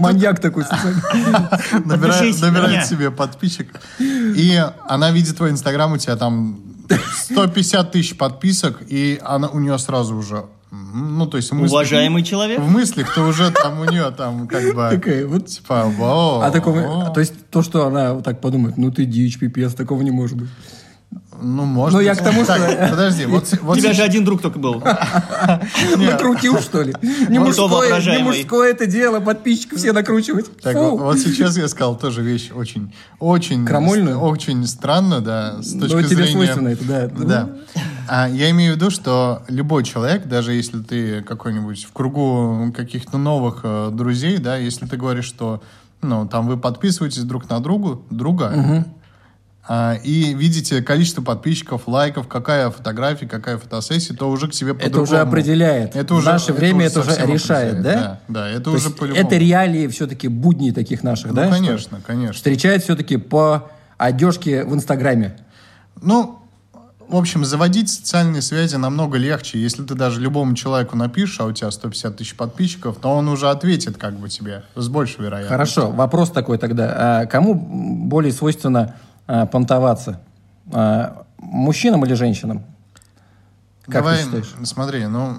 Маньяк 0.00 0.40
такой. 0.40 0.64
набирает, 1.84 2.86
себе 2.86 3.10
подписчик. 3.10 3.68
И 4.00 4.58
она 4.88 5.10
видит 5.10 5.36
твой 5.36 5.50
Инстаграм, 5.50 5.92
у 5.92 5.98
тебя 5.98 6.16
там 6.16 6.58
150 6.88 7.92
тысяч 7.92 8.16
подписок, 8.16 8.82
и 8.88 9.20
она, 9.22 9.48
у 9.48 9.58
нее 9.58 9.78
сразу 9.78 10.16
уже... 10.16 10.46
Ну, 10.70 11.26
то 11.26 11.36
есть... 11.36 11.50
в 11.50 11.54
мыслях- 11.54 11.70
Уважаемый 11.70 12.22
человек? 12.22 12.58
В 12.58 12.68
мыслях 12.68 13.14
ты 13.14 13.20
уже 13.20 13.50
там 13.50 13.80
у 13.80 13.84
нее 13.84 14.10
там 14.16 14.48
как 14.48 14.74
бы... 14.74 14.88
Такая 14.90 15.26
вот. 15.26 15.46
Типа, 15.46 15.84
«Во, 15.84 16.40
А 16.42 16.50
такого, 16.50 16.80
во». 16.80 17.10
то 17.10 17.20
есть 17.20 17.34
то, 17.50 17.62
что 17.62 17.86
она 17.86 18.14
вот 18.14 18.24
так 18.24 18.40
подумает, 18.40 18.76
ну 18.76 18.90
ты 18.90 19.04
дичь, 19.04 19.38
пипец, 19.38 19.74
такого 19.74 20.02
не 20.02 20.10
может 20.10 20.36
быть. 20.36 20.48
Ну, 21.40 21.64
может 21.64 21.94
Ну, 21.98 22.00
я 22.00 22.14
к 22.14 22.22
тому, 22.22 22.44
Так, 22.44 22.58
что- 22.58 22.88
Подожди, 22.90 23.26
вот, 23.26 23.46
с- 23.48 23.54
У 23.54 23.64
вот 23.66 23.78
тебя 23.78 23.88
сейчас- 23.88 23.96
же 23.96 24.02
один 24.04 24.24
друг 24.24 24.40
только 24.42 24.58
был. 24.58 24.80
Накрутил, 25.98 26.58
что 26.60 26.82
ли? 26.82 26.94
Не 27.28 27.38
мужское, 27.38 27.66
не 27.68 27.72
воображаемый. 27.74 28.32
мужское 28.38 28.70
это 28.70 28.86
дело, 28.86 29.20
подписчиков 29.20 29.78
все 29.78 29.92
накручивать. 29.92 30.56
Так, 30.60 30.76
вот, 30.76 30.98
вот 31.00 31.18
сейчас 31.18 31.56
я 31.56 31.68
сказал 31.68 31.96
тоже 31.96 32.22
вещь 32.22 32.50
очень, 32.54 32.92
очень, 33.18 33.66
Крамольную? 33.66 34.18
очень 34.18 34.66
странно, 34.66 35.20
да, 35.20 35.60
с 35.62 35.72
точки 35.78 35.94
Ну, 35.94 36.02
тебе 36.02 36.16
зрения. 36.16 36.32
свойственно 36.32 36.68
это, 36.68 36.84
да. 36.84 37.08
Да. 37.24 37.48
А, 38.08 38.28
я 38.28 38.50
имею 38.50 38.74
в 38.74 38.76
виду, 38.76 38.90
что 38.90 39.42
любой 39.48 39.82
человек, 39.84 40.26
даже 40.26 40.52
если 40.52 40.80
ты 40.80 41.22
какой-нибудь 41.22 41.84
в 41.84 41.92
кругу 41.92 42.72
каких-то 42.76 43.16
новых 43.18 43.60
э, 43.64 43.90
друзей, 43.92 44.36
да, 44.38 44.56
если 44.56 44.84
ты 44.86 44.96
говоришь, 44.98 45.24
что, 45.24 45.62
ну, 46.02 46.28
там 46.28 46.46
вы 46.46 46.58
подписываетесь 46.58 47.22
друг 47.22 47.48
на 47.48 47.60
другу, 47.60 48.04
друга, 48.10 48.52
а, 48.54 48.84
и 50.04 50.34
видите 50.34 50.82
количество 50.82 51.22
подписчиков, 51.22 51.88
лайков, 51.88 52.28
какая 52.28 52.68
фотография, 52.70 53.26
какая 53.26 53.56
фотосессия, 53.56 54.14
то 54.14 54.30
уже 54.30 54.48
к 54.48 54.54
себе 54.54 54.72
Это 54.72 54.80
по-другому. 54.84 55.04
уже 55.04 55.18
определяет. 55.20 55.96
Это 55.96 56.14
уже, 56.14 56.24
В 56.28 56.32
наше 56.32 56.52
время 56.52 56.86
это 56.86 57.00
уже 57.00 57.10
решает, 57.26 57.80
да? 57.82 57.92
Да, 57.94 58.20
да, 58.28 58.48
это 58.50 58.60
То 58.64 58.70
уже 58.72 58.90
по-любому. 58.90 59.26
это 59.26 59.36
реалии 59.36 59.86
все-таки 59.86 60.28
будни 60.28 60.70
таких 60.70 61.02
наших, 61.02 61.28
Ну, 61.30 61.34
да? 61.36 61.46
что 61.46 61.54
конечно, 61.54 62.00
конечно. 62.06 62.34
Встречают 62.34 62.82
все-таки 62.82 63.16
по 63.16 63.70
одежке 63.96 64.64
в 64.64 64.74
Инстаграме. 64.74 65.36
Ну, 66.02 66.40
в 67.08 67.16
общем, 67.16 67.44
заводить 67.44 67.90
социальные 67.90 68.42
связи 68.42 68.76
намного 68.76 69.16
легче. 69.18 69.58
Если 69.58 69.82
ты 69.84 69.94
даже 69.94 70.20
любому 70.20 70.54
человеку 70.54 70.96
напишешь, 70.96 71.40
а 71.40 71.44
у 71.46 71.52
тебя 71.52 71.70
150 71.70 72.16
тысяч 72.16 72.34
подписчиков, 72.34 72.96
то 73.00 73.08
он 73.10 73.28
уже 73.28 73.48
ответит 73.48 73.96
как 73.96 74.18
бы 74.18 74.28
тебе 74.28 74.64
с 74.74 74.88
большей 74.88 75.24
вероятностью. 75.24 75.48
Хорошо, 75.48 75.90
вопрос 75.90 76.30
такой 76.30 76.58
тогда. 76.58 77.20
А 77.22 77.26
кому 77.26 77.54
более 77.54 78.32
свойственно 78.32 78.96
а, 79.26 79.46
понтоваться? 79.46 80.20
А, 80.72 81.26
мужчинам 81.38 82.04
или 82.04 82.14
женщинам? 82.14 82.64
Как 83.84 83.94
Давай, 83.96 84.18
ты 84.18 84.24
считаешь? 84.24 84.54
смотри, 84.64 85.06
ну, 85.06 85.36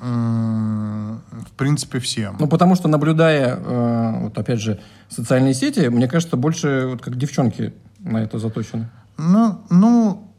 в 0.00 1.52
принципе, 1.56 2.00
всем. 2.00 2.36
Ну, 2.40 2.48
потому 2.48 2.74
что, 2.74 2.88
наблюдая, 2.88 3.56
э, 3.56 4.18
вот 4.22 4.36
опять 4.36 4.60
же, 4.60 4.80
социальные 5.08 5.54
сети, 5.54 5.88
мне 5.88 6.08
кажется, 6.08 6.36
больше 6.36 6.88
вот 6.90 7.02
как 7.02 7.16
девчонки 7.16 7.72
на 8.00 8.18
это 8.18 8.40
заточены. 8.40 8.88
Ну, 9.16 9.60
ну, 9.70 10.32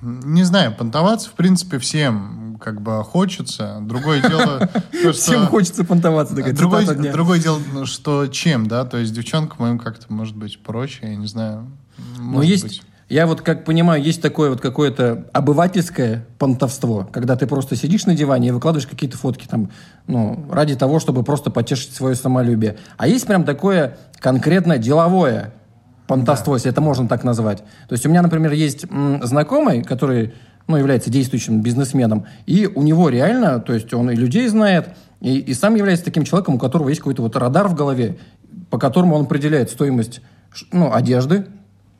не 0.00 0.42
знаю, 0.42 0.74
понтоваться, 0.74 1.30
в 1.30 1.32
принципе, 1.32 1.78
всем 1.78 2.37
как 2.60 2.80
бы 2.80 3.02
хочется. 3.04 3.78
Другое 3.82 4.20
дело, 4.20 4.68
то, 5.02 5.12
что... 5.12 5.12
Всем 5.12 5.46
хочется 5.46 5.84
понтоваться, 5.84 6.34
такая 6.34 6.52
Другое, 6.52 7.12
другое 7.12 7.38
дело, 7.38 7.60
ну, 7.72 7.86
что 7.86 8.26
чем, 8.26 8.66
да, 8.66 8.84
то 8.84 8.98
есть 8.98 9.12
девчонкам 9.12 9.66
им 9.66 9.78
как-то 9.78 10.12
может 10.12 10.36
быть 10.36 10.62
проще, 10.62 11.00
я 11.02 11.16
не 11.16 11.26
знаю. 11.26 11.70
Но 12.16 12.22
может 12.22 12.50
есть, 12.50 12.62
быть. 12.64 12.82
я 13.08 13.26
вот 13.26 13.42
как 13.42 13.64
понимаю, 13.64 14.02
есть 14.02 14.22
такое 14.22 14.50
вот 14.50 14.60
какое-то 14.60 15.26
обывательское 15.32 16.26
понтовство, 16.38 17.08
когда 17.12 17.36
ты 17.36 17.46
просто 17.46 17.76
сидишь 17.76 18.06
на 18.06 18.14
диване 18.14 18.48
и 18.48 18.50
выкладываешь 18.50 18.86
какие-то 18.86 19.16
фотки 19.16 19.46
там, 19.46 19.70
ну, 20.06 20.46
ради 20.50 20.76
того, 20.76 21.00
чтобы 21.00 21.22
просто 21.22 21.50
потешить 21.50 21.94
свое 21.94 22.14
самолюбие. 22.14 22.76
А 22.96 23.08
есть 23.08 23.26
прям 23.26 23.44
такое 23.44 23.98
конкретно 24.20 24.78
деловое 24.78 25.52
понтовство, 26.08 26.54
если 26.54 26.70
это 26.70 26.80
можно 26.80 27.06
так 27.06 27.22
назвать. 27.22 27.58
То 27.88 27.92
есть 27.92 28.04
у 28.06 28.08
меня, 28.08 28.22
например, 28.22 28.52
есть 28.52 28.86
знакомый, 29.22 29.84
который, 29.84 30.34
ну, 30.68 30.76
является 30.76 31.10
действующим 31.10 31.62
бизнесменом, 31.62 32.26
и 32.46 32.66
у 32.72 32.82
него 32.82 33.08
реально, 33.08 33.58
то 33.58 33.72
есть 33.72 33.92
он 33.94 34.10
и 34.10 34.14
людей 34.14 34.46
знает, 34.48 34.90
и, 35.20 35.38
и 35.38 35.54
сам 35.54 35.74
является 35.74 36.04
таким 36.04 36.24
человеком, 36.24 36.54
у 36.54 36.58
которого 36.58 36.90
есть 36.90 37.00
какой-то 37.00 37.22
вот 37.22 37.34
радар 37.36 37.68
в 37.68 37.74
голове, 37.74 38.18
по 38.70 38.78
которому 38.78 39.16
он 39.16 39.24
определяет 39.24 39.70
стоимость 39.70 40.20
ну, 40.70 40.92
одежды, 40.92 41.46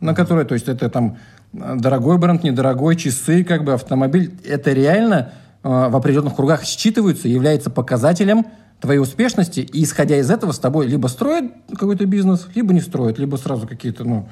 на 0.01 0.15
которой, 0.15 0.45
то 0.45 0.55
есть 0.55 0.69
это 0.69 0.89
там 0.91 1.17
э, 1.55 1.77
дорогой 1.77 2.19
бренд, 2.19 2.45
недорогой, 2.45 2.97
часы, 2.97 3.43
как 3.43 3.65
бы 3.65 3.73
автомобиль. 3.73 4.35
Это 4.45 4.73
реально 4.73 5.33
э, 5.65 5.69
в 5.69 5.97
определенных 5.97 6.37
кругах 6.37 6.63
считываются, 6.63 7.27
является 7.27 7.71
показателем 7.71 8.47
твоей 8.81 9.01
успешности, 9.01 9.61
и 9.61 9.83
исходя 9.83 10.19
из 10.19 10.31
этого 10.31 10.53
с 10.53 10.59
тобой 10.59 10.87
либо 10.87 11.09
строят 11.09 11.53
какой-то 11.71 12.07
бизнес, 12.07 12.47
либо 12.55 12.73
не 12.73 12.81
строят, 12.81 13.19
либо 13.19 13.37
сразу 13.37 13.67
какие-то, 13.67 14.05
ну, 14.05 14.29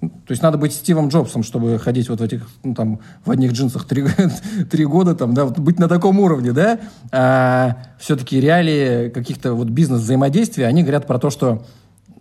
то 0.00 0.30
есть 0.30 0.42
надо 0.42 0.58
быть 0.58 0.72
Стивом 0.72 1.08
Джобсом, 1.08 1.42
чтобы 1.42 1.78
ходить 1.78 2.08
вот 2.08 2.20
в 2.20 2.22
этих, 2.22 2.48
ну, 2.62 2.72
там, 2.72 3.00
в 3.24 3.30
одних 3.32 3.52
джинсах 3.52 3.84
три, 3.84 4.04
три 4.70 4.84
года, 4.84 5.16
там, 5.16 5.34
да, 5.34 5.44
вот 5.44 5.58
быть 5.58 5.80
на 5.80 5.88
таком 5.88 6.20
уровне, 6.20 6.52
да. 6.52 6.78
А 7.10 7.78
все-таки 7.98 8.40
реалии 8.40 9.08
каких-то 9.08 9.54
вот 9.54 9.68
бизнес-взаимодействия, 9.68 10.66
они 10.66 10.82
говорят 10.82 11.08
про 11.08 11.18
то, 11.18 11.30
что, 11.30 11.64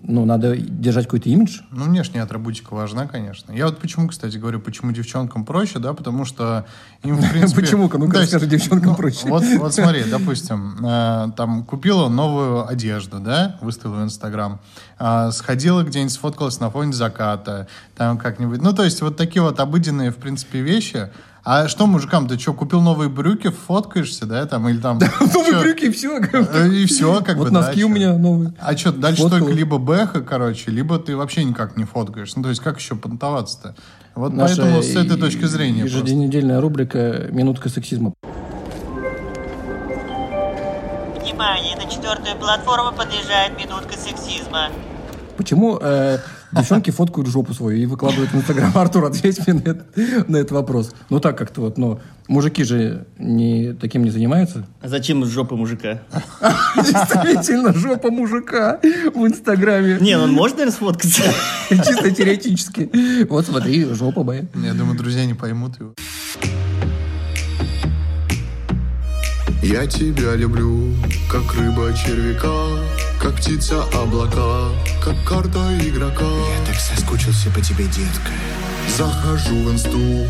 ну, 0.01 0.25
надо 0.25 0.56
держать 0.56 1.06
какой-то 1.06 1.30
имидж, 1.30 1.62
Ну, 1.72 1.86
внешняя 1.86 2.22
атрибутика 2.22 2.74
важна, 2.74 3.08
конечно. 3.08 3.51
Я 3.51 3.66
вот 3.66 3.80
почему, 3.80 4.08
кстати, 4.08 4.38
говорю, 4.38 4.60
почему 4.60 4.92
девчонкам 4.92 5.46
проще, 5.46 5.80
да, 5.80 5.94
потому 5.94 6.25
что 6.25 6.66
им, 7.04 7.16
в 7.16 7.30
принципе... 7.32 7.62
Почему-ка? 7.62 7.98
То 7.98 8.06
есть, 8.06 8.34
расскажи, 8.34 8.48
девчонкам 8.48 8.92
ну, 8.92 8.96
проще. 8.96 9.27
Вот, 9.27 9.44
вот 9.60 9.74
смотри, 9.74 10.04
допустим, 10.04 10.86
э, 10.86 11.32
там 11.36 11.63
купила 11.63 12.10
новую 12.10 12.68
одежду, 12.68 13.20
да, 13.20 13.58
выставила 13.62 14.01
в 14.01 14.04
Инстаграм, 14.04 14.60
а, 15.00 15.32
сходила 15.32 15.84
где-нибудь, 15.84 16.13
сфоткалась 16.13 16.60
на 16.60 16.70
фоне 16.70 16.94
заката, 16.94 17.68
там 17.96 18.18
как-нибудь. 18.18 18.62
Ну, 18.62 18.74
то 18.74 18.84
есть 18.84 19.01
вот 19.01 19.18
такие 19.18 19.42
вот 19.42 19.60
обыденные, 19.60 20.12
в 20.12 20.18
принципе, 20.18 20.62
вещи. 20.62 21.10
А 21.50 21.70
что 21.70 21.88
мужикам, 21.88 22.27
ты 22.27 22.38
что, 22.38 22.54
купил 22.54 22.82
новые 22.82 23.10
брюки, 23.10 23.50
фоткаешься, 23.50 24.25
да, 24.25 24.46
там, 24.48 24.68
или 24.68 24.80
там... 24.80 25.00
Новые 25.34 25.62
брюки, 25.62 25.86
и 25.86 25.92
все. 25.92 26.20
Э, 26.20 26.68
И 26.68 26.86
все, 26.88 27.22
как 27.24 27.38
бы, 27.38 27.46
Вот 27.46 27.54
да, 27.54 27.62
носки 27.62 27.86
у 27.86 27.88
меня 27.88 28.18
новые. 28.18 28.54
А 28.60 28.75
что, 28.75 28.92
дальше 28.92 29.30
только 29.30 29.54
либо 29.54 29.77
бэха, 29.77 30.20
короче, 30.20 30.72
либо 30.72 31.00
ты 31.00 31.16
вообще 31.16 31.46
никак 31.46 31.77
не 31.77 31.86
фоткаешь. 31.86 32.36
Ну, 32.36 32.44
то 32.44 32.50
есть, 32.50 32.60
как 32.60 32.80
еще 32.80 32.98
понтоваться-то? 32.98 33.77
Вот 34.13 34.34
поэтому 34.38 34.84
с 34.84 34.94
этой 34.94 35.18
точки 35.18 35.46
зрения. 35.46 35.84
Еженедельная 35.86 36.60
рубрика 36.60 37.30
«Минутка 37.32 37.70
сексизма». 37.70 38.12
Внимание, 41.22 41.77
на 41.77 41.89
четвертую 41.89 42.36
платформу 42.36 42.92
подъезжает 42.92 43.58
минутка 43.58 43.98
сексизма. 43.98 44.68
Почему 45.38 45.80
э, 45.80 46.18
девчонки 46.58 46.92
фоткают 46.92 47.28
жопу 47.30 47.54
свою 47.54 47.78
и 47.78 47.86
выкладывают 47.86 48.32
в 48.32 48.36
Инстаграм? 48.36 48.72
Артур, 48.76 49.06
ответь 49.06 49.46
мне 49.48 49.54
на, 49.60 49.70
этот- 49.70 50.30
на 50.30 50.38
этот 50.38 50.52
вопрос. 50.52 50.94
Ну 51.10 51.20
так 51.20 51.38
как-то 51.38 51.62
вот, 51.62 51.78
но 51.78 52.00
мужики 52.28 52.64
же 52.64 53.06
не, 53.18 53.74
таким 53.74 54.04
не 54.04 54.10
занимаются. 54.10 54.66
А 54.82 54.88
зачем 54.90 55.26
жопа 55.26 55.56
мужика? 55.56 56.00
Действительно, 56.76 57.74
жопа 57.74 58.10
мужика 58.12 58.80
в 59.14 59.26
Инстаграме. 59.26 59.98
Не, 60.02 60.18
ну 60.18 60.24
он 60.24 60.32
может, 60.34 60.58
наверное, 60.58 60.76
сфоткаться. 60.76 61.24
Чисто 61.70 62.12
теоретически. 62.12 62.90
Вот 63.30 63.46
смотри, 63.46 63.86
жопа 63.94 64.24
моя. 64.24 64.46
Я 64.56 64.74
думаю, 64.74 64.98
друзья 64.98 65.26
не 65.26 65.34
поймут 65.34 65.80
его. 65.80 65.94
Я 69.64 69.86
тебя 69.88 70.36
люблю, 70.36 70.94
как 71.30 71.54
рыба 71.56 71.92
червяка, 71.94 72.48
как 73.27 73.36
птица 73.36 73.84
облака, 73.93 74.69
как 75.03 75.22
карта 75.25 75.60
игрока. 75.81 76.24
Я 76.24 76.65
так 76.65 76.79
соскучился 76.79 77.50
по 77.50 77.60
тебе, 77.60 77.84
детка. 77.86 78.31
Захожу 78.96 79.63
в 79.65 79.72
инсту, 79.74 80.25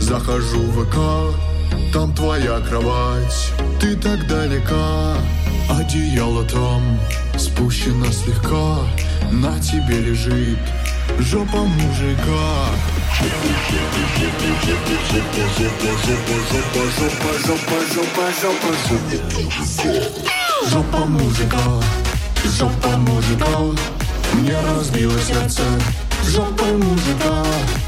захожу 0.00 0.60
в 0.60 0.86
ВК, 0.86 1.36
там 1.92 2.14
твоя 2.14 2.58
кровать, 2.60 3.52
ты 3.78 3.96
так 3.96 4.26
далека. 4.26 5.18
Одеяло 5.68 6.42
там 6.44 6.98
спущено 7.36 8.06
слегка, 8.10 8.78
на 9.30 9.60
тебе 9.60 10.00
лежит 10.00 10.58
жопа 11.18 11.58
мужика. 11.58 12.70
Жопа 20.70 21.04
мужика, 21.06 21.82
жопа 22.44 22.96
мужика, 22.96 23.46
мне 24.34 24.54
разбило 24.60 25.18
сердце. 25.20 25.62
Жопа 26.26 26.64
мужика, 26.64 27.44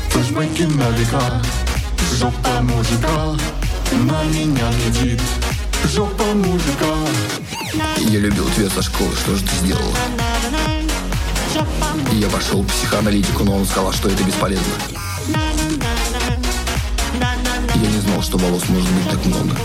флешбеки 0.08 0.62
на 0.62 0.88
века. 0.90 1.42
Жопа 2.18 2.60
мужика, 2.60 3.36
на 3.92 4.24
меня 4.24 4.70
глядит. 4.72 5.20
Жопа 5.92 6.24
мужика. 6.34 6.94
Я 7.98 8.20
любил 8.20 8.48
тебя 8.56 8.70
со 8.70 8.82
школы, 8.82 9.12
что 9.16 9.36
же 9.36 9.44
ты 9.44 9.56
сделала? 9.56 9.94
Я 12.12 12.28
пошел 12.28 12.62
к 12.64 12.66
психоаналитику, 12.68 13.44
но 13.44 13.56
он 13.56 13.66
сказал, 13.66 13.92
что 13.92 14.08
это 14.08 14.22
бесполезно. 14.24 14.74
Я 17.74 17.90
не 17.90 18.00
знал, 18.00 18.22
что 18.22 18.38
волос 18.38 18.68
может 18.68 18.90
быть 18.90 19.08
так 19.10 19.24
много. 19.24 19.56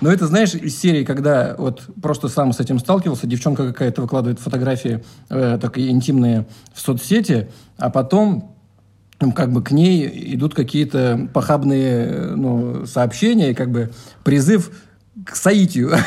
Но 0.00 0.10
это, 0.10 0.26
знаешь, 0.26 0.54
из 0.54 0.78
серии, 0.78 1.04
когда 1.04 1.54
вот 1.58 1.82
просто 2.00 2.28
сам 2.28 2.52
с 2.52 2.60
этим 2.60 2.78
сталкивался, 2.78 3.26
девчонка 3.26 3.66
какая-то 3.66 4.02
выкладывает 4.02 4.40
фотографии 4.40 5.04
э, 5.28 5.58
такие 5.60 5.90
интимные 5.90 6.46
в 6.72 6.80
соцсети, 6.80 7.50
а 7.76 7.90
потом 7.90 8.56
как 9.34 9.52
бы 9.52 9.62
к 9.62 9.70
ней 9.70 10.34
идут 10.34 10.54
какие-то 10.54 11.28
похабные 11.34 12.06
э, 12.06 12.34
ну, 12.34 12.86
сообщения, 12.86 13.50
и 13.50 13.54
как 13.54 13.70
бы 13.70 13.90
призыв 14.24 14.70
к 15.26 15.36
соитию. 15.36 15.92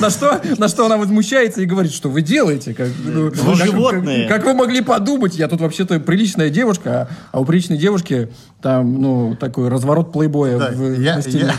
На 0.00 0.08
что, 0.08 0.40
на 0.56 0.68
что 0.68 0.86
она 0.86 0.96
возмущается 0.96 1.60
и 1.60 1.66
говорит, 1.66 1.92
что 1.92 2.08
вы 2.08 2.22
делаете? 2.22 2.72
Как, 2.72 2.88
ну, 3.04 3.24
Вы 3.28 3.30
как- 3.30 3.66
животные. 3.66 4.26
Как, 4.26 4.38
как 4.38 4.46
вы 4.46 4.54
могли 4.54 4.80
подумать? 4.80 5.34
Я 5.36 5.48
тут 5.48 5.60
вообще-то 5.60 6.00
приличная 6.00 6.48
девушка, 6.48 7.08
а, 7.10 7.36
а 7.36 7.40
у 7.40 7.44
приличной 7.44 7.76
девушки 7.76 8.30
там, 8.62 9.02
ну, 9.02 9.36
такой 9.38 9.68
разворот 9.68 10.12
плейбоя 10.12 10.58
Да, 10.58 10.70
в, 10.70 10.98
я, 11.00 11.20
стене. 11.20 11.52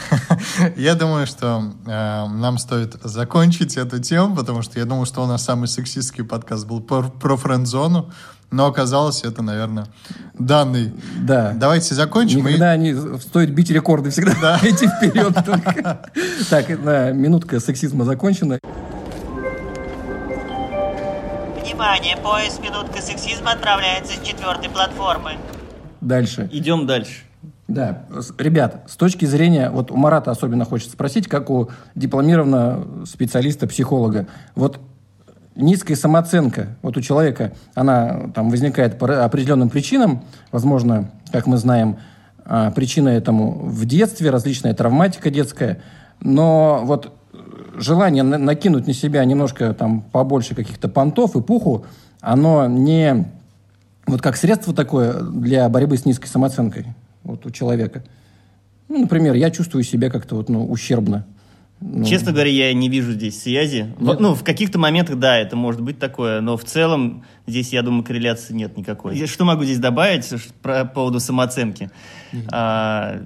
я- 0.60 0.74
я 0.78 0.96
думаю, 0.96 1.28
что 1.28 1.74
э, 1.86 1.90
нам 1.90 2.58
стоит 2.58 2.96
закончить 3.04 3.78
эту 3.78 4.00
тему, 4.00 4.36
потому 4.36 4.64
что 4.64 4.80
я 4.80 4.86
думал, 4.86 5.06
что 5.06 5.22
у 5.24 5.28
нас 5.28 5.44
самый 5.44 5.68
сексистский 5.68 6.24
подкаст 6.24 6.66
был 6.66 6.80
про, 6.82 7.04
про 7.04 7.38
френд-зону, 7.38 8.12
но 8.52 8.66
оказалось, 8.68 9.24
это, 9.24 9.42
наверное, 9.42 9.86
данный. 10.38 10.94
Да. 11.20 11.54
Давайте 11.56 11.96
закончим. 11.96 12.40
и- 12.40 12.42
Никогда 12.44 12.76
не 12.78 12.94
стоит 13.20 13.54
бить 13.54 13.72
рекорды, 13.72 14.10
всегда 14.10 14.58
идти 14.64 14.88
вперед. 14.88 15.34
Так, 16.50 16.84
да, 16.84 17.12
минутка 17.12 17.60
сексизма 17.60 18.04
закончена. 18.06 18.60
Внимание, 21.64 22.18
поезд 22.18 22.62
«Минутка 22.62 23.02
сексизма» 23.02 23.52
отправляется 23.54 24.14
с 24.14 24.26
четвертой 24.28 24.70
платформы. 24.70 25.32
Дальше. 26.02 26.50
Идем 26.52 26.86
дальше. 26.88 27.24
Да, 27.68 28.04
ребят, 28.38 28.84
с 28.90 28.98
точки 28.98 29.24
зрения, 29.26 29.70
вот 29.70 29.92
у 29.92 29.96
Марата 29.96 30.30
особенно 30.32 30.66
хочется 30.66 30.92
спросить, 30.94 31.28
как 31.28 31.50
у 31.50 31.70
дипломированного 31.96 33.06
специалиста-психолога, 33.06 34.28
вот 34.56 34.80
низкая 35.56 35.98
самооценка, 35.98 36.70
вот 36.82 36.98
у 36.98 37.02
человека, 37.02 37.52
она 37.76 38.30
там 38.34 38.50
возникает 38.50 38.98
по 38.98 39.24
определенным 39.24 39.70
причинам, 39.70 40.24
возможно, 40.52 41.12
как 41.32 41.48
мы 41.48 41.58
знаем, 41.58 41.98
а, 42.46 42.72
причина 42.72 43.10
этому 43.10 43.52
в 43.52 43.86
детстве, 43.86 44.30
различная 44.30 44.74
травматика 44.74 45.30
детская, 45.30 45.82
но 46.20 46.82
вот 46.84 47.14
желание 47.76 48.24
на- 48.24 48.38
накинуть 48.38 48.88
на 48.88 48.94
себя 48.94 49.24
немножко 49.26 49.74
там 49.74 50.02
побольше 50.02 50.56
каких-то 50.56 50.90
понтов 50.90 51.36
и 51.36 51.42
пуху, 51.42 51.86
оно 52.20 52.68
не 52.68 53.26
вот 54.08 54.22
как 54.22 54.38
средство 54.38 54.74
такое 54.74 55.22
для 55.22 55.68
борьбы 55.70 55.98
с 55.98 56.06
низкой 56.06 56.28
самооценкой 56.28 56.86
вот 57.24 57.46
у 57.46 57.52
человека. 57.52 58.04
Ну, 58.90 59.00
например, 59.00 59.36
я 59.36 59.52
чувствую 59.52 59.84
себя 59.84 60.10
как-то 60.10 60.36
вот, 60.36 60.50
ну, 60.50 60.66
ущербно. 60.70 61.26
Ну, 61.84 62.06
Честно 62.06 62.32
говоря, 62.32 62.52
я 62.52 62.74
не 62.74 62.90
вижу 62.90 63.12
здесь 63.12 63.42
связи. 63.42 63.94
В- 63.98 64.20
Ну, 64.20 64.36
в 64.36 64.44
каких-то 64.44 64.78
моментах, 64.78 65.18
да, 65.18 65.38
это 65.38 65.56
может 65.56 65.82
быть 65.82 65.98
такое, 65.98 66.40
но 66.40 66.56
в 66.56 66.64
целом 66.64 67.24
здесь, 67.48 67.74
я 67.74 67.82
думаю, 67.82 68.04
корреляции 68.04 68.54
нет 68.54 68.78
никакой. 68.78 69.26
Что 69.26 69.46
могу 69.46 69.64
здесь 69.64 69.80
добавить 69.80 70.30
по 70.62 70.86
поводу 70.86 71.20
самооценки? 71.20 71.90
А, 72.52 73.22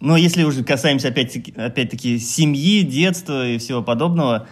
ну, 0.00 0.16
если 0.16 0.44
уже 0.44 0.62
касаемся 0.64 1.08
опять-таки, 1.08 1.52
опять-таки 1.56 2.18
семьи, 2.18 2.82
детства 2.82 3.48
и 3.48 3.56
всего 3.58 3.82
подобного, 3.82 4.48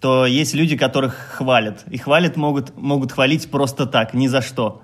то 0.00 0.24
есть 0.26 0.54
люди, 0.54 0.76
которых 0.76 1.14
хвалят. 1.14 1.84
И 1.90 1.98
хвалят 1.98 2.36
могут, 2.36 2.76
могут 2.76 3.12
хвалить 3.12 3.50
просто 3.50 3.84
так, 3.86 4.14
ни 4.14 4.28
за 4.28 4.40
что. 4.40 4.82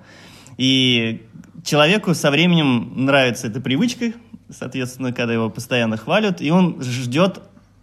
И 0.58 1.22
человеку 1.64 2.14
со 2.14 2.30
временем 2.30 2.92
нравится 3.06 3.46
эта 3.46 3.60
привычка, 3.62 4.12
соответственно, 4.50 5.12
когда 5.12 5.32
его 5.32 5.48
постоянно 5.48 5.96
хвалят, 5.96 6.42
и 6.42 6.50
он 6.50 6.82
ждет 6.82 7.40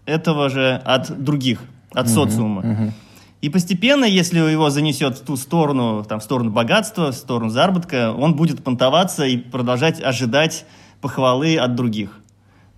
этого 0.08 0.50
же 0.50 0.82
от 0.84 1.24
других, 1.24 1.60
от 1.94 2.10
социума. 2.10 2.94
И 3.40 3.50
постепенно, 3.50 4.06
если 4.06 4.40
его 4.40 4.72
занесет 4.72 5.20
в 5.20 5.22
ту 5.24 5.38
сторону, 5.38 6.04
там, 6.04 6.20
в 6.20 6.24
сторону 6.24 6.50
богатства, 6.50 7.12
в 7.12 7.16
сторону 7.16 7.52
заработка, 7.52 8.12
он 8.12 8.36
будет 8.36 8.64
понтоваться 8.64 9.26
и 9.26 9.38
продолжать 9.38 10.02
ожидать 10.02 10.66
похвалы 11.02 11.56
от 11.58 11.76
других. 11.76 12.10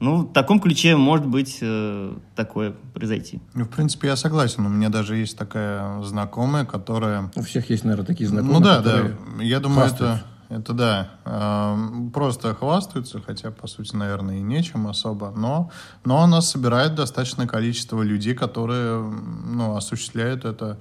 Ну, 0.02 0.24
в 0.24 0.34
таком 0.34 0.60
ключе 0.60 0.96
может 0.96 1.26
быть 1.26 1.60
э, 1.62 2.14
такое 2.36 2.74
произойти. 2.94 3.42
Ну, 3.54 3.66
в 3.66 3.70
принципе, 3.70 4.08
я 4.08 4.16
согласен. 4.16 4.66
У 4.66 4.70
меня 4.70 4.90
даже 4.90 5.18
есть 5.18 5.38
такая 5.38 6.02
знакомая, 6.04 6.66
которая... 6.66 7.32
У 7.36 7.42
всех 7.42 7.70
есть, 7.70 7.84
наверное, 7.84 8.06
такие 8.06 8.30
знакомые. 8.30 8.60
ну 8.60 8.66
да, 8.66 8.78
которые 8.78 9.18
да. 9.38 9.44
Я 9.44 9.60
думаю, 9.60 9.88
это, 9.88 9.90
хвастаются. 9.90 10.26
Это 10.50 10.74
да. 10.74 11.12
эм, 11.26 12.12
Просто 12.12 12.56
хвастаются, 12.56 13.22
хотя, 13.22 13.52
по 13.52 13.68
сути, 13.68 13.96
наверное, 13.96 14.38
и 14.38 14.42
нечем 14.42 14.88
особо. 14.88 15.32
Но, 15.36 15.72
но 16.04 16.22
она 16.22 16.42
собирает 16.42 16.96
достаточное 16.96 17.48
количество 17.48 18.02
людей, 18.02 18.34
которые 18.34 19.00
ну, 19.02 19.76
осуществляют 19.76 20.46
это. 20.46 20.80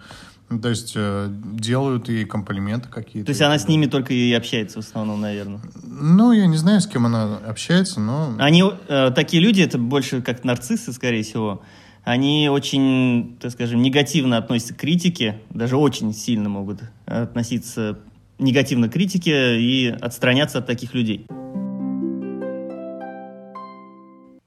То 0.62 0.70
есть 0.70 0.94
э, 0.96 1.28
делают 1.30 2.08
ей 2.08 2.24
комплименты 2.24 2.88
какие-то. 2.88 3.26
То 3.26 3.30
есть 3.30 3.42
она 3.42 3.58
с 3.58 3.68
ними 3.68 3.84
только 3.84 4.14
и 4.14 4.32
общается 4.32 4.80
в 4.80 4.86
основном, 4.86 5.20
наверное. 5.20 5.60
Ну, 5.84 6.32
я 6.32 6.46
не 6.46 6.56
знаю, 6.56 6.80
с 6.80 6.86
кем 6.86 7.04
она 7.04 7.36
общается, 7.46 8.00
но... 8.00 8.34
Они, 8.38 8.64
э, 8.88 9.10
такие 9.10 9.42
люди, 9.42 9.60
это 9.60 9.76
больше 9.76 10.22
как 10.22 10.44
нарциссы, 10.44 10.94
скорее 10.94 11.22
всего. 11.22 11.60
Они 12.04 12.48
очень, 12.48 13.36
так 13.38 13.52
скажем, 13.52 13.82
негативно 13.82 14.38
относятся 14.38 14.72
к 14.72 14.78
критике, 14.78 15.42
даже 15.50 15.76
очень 15.76 16.14
сильно 16.14 16.48
могут 16.48 16.80
относиться 17.04 17.98
негативно 18.38 18.88
к 18.88 18.92
критике 18.92 19.60
и 19.60 19.88
отстраняться 19.88 20.58
от 20.58 20.66
таких 20.66 20.94
людей. 20.94 21.26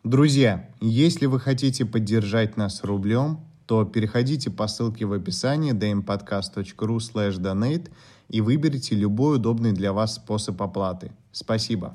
Друзья, 0.04 0.69
если 0.82 1.25
вы 1.25 1.39
хотите 1.39 1.86
поддержать 1.86 2.58
нас 2.58 2.84
рублем, 2.84 3.39
то 3.65 3.86
переходите 3.86 4.49
по 4.49 4.67
ссылке 4.67 5.06
в 5.06 5.13
описании 5.13 5.73
dmpodcast.ru 5.73 6.97
slash 6.97 7.39
donate 7.39 7.89
и 8.27 8.41
выберите 8.41 8.95
любой 8.95 9.38
удобный 9.38 9.71
для 9.71 9.93
вас 9.93 10.15
способ 10.15 10.62
оплаты. 10.62 11.12
Спасибо. 11.32 11.93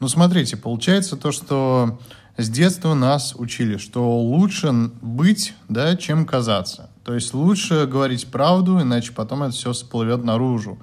Ну, 0.00 0.08
смотрите, 0.08 0.56
получается 0.56 1.16
то, 1.16 1.32
что 1.32 1.98
с 2.36 2.48
детства 2.48 2.94
нас 2.94 3.34
учили, 3.36 3.76
что 3.76 4.18
лучше 4.18 4.72
быть, 5.02 5.54
да, 5.68 5.96
чем 5.96 6.24
казаться. 6.26 6.90
То 7.04 7.14
есть 7.14 7.34
лучше 7.34 7.86
говорить 7.86 8.26
правду, 8.30 8.80
иначе 8.80 9.12
потом 9.12 9.42
это 9.42 9.52
все 9.52 9.72
всплывет 9.72 10.24
наружу. 10.24 10.78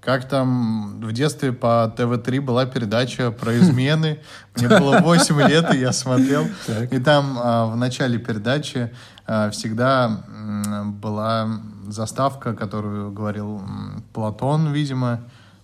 Как 0.00 0.28
там 0.28 1.00
в 1.00 1.12
детстве 1.12 1.52
по 1.52 1.92
ТВ-3 1.96 2.40
была 2.40 2.66
передача 2.66 3.30
про 3.30 3.58
измены. 3.58 4.20
Мне 4.56 4.68
было 4.68 4.98
8 5.00 5.48
лет, 5.48 5.74
и 5.74 5.78
я 5.78 5.92
смотрел. 5.92 6.46
И 6.90 6.98
там 6.98 7.38
а, 7.38 7.66
в 7.66 7.76
начале 7.76 8.18
передачи 8.18 8.92
а, 9.26 9.50
всегда 9.50 10.22
была 10.84 11.60
заставка, 11.88 12.54
которую 12.54 13.10
говорил 13.10 13.62
Платон, 14.12 14.72
видимо, 14.72 15.20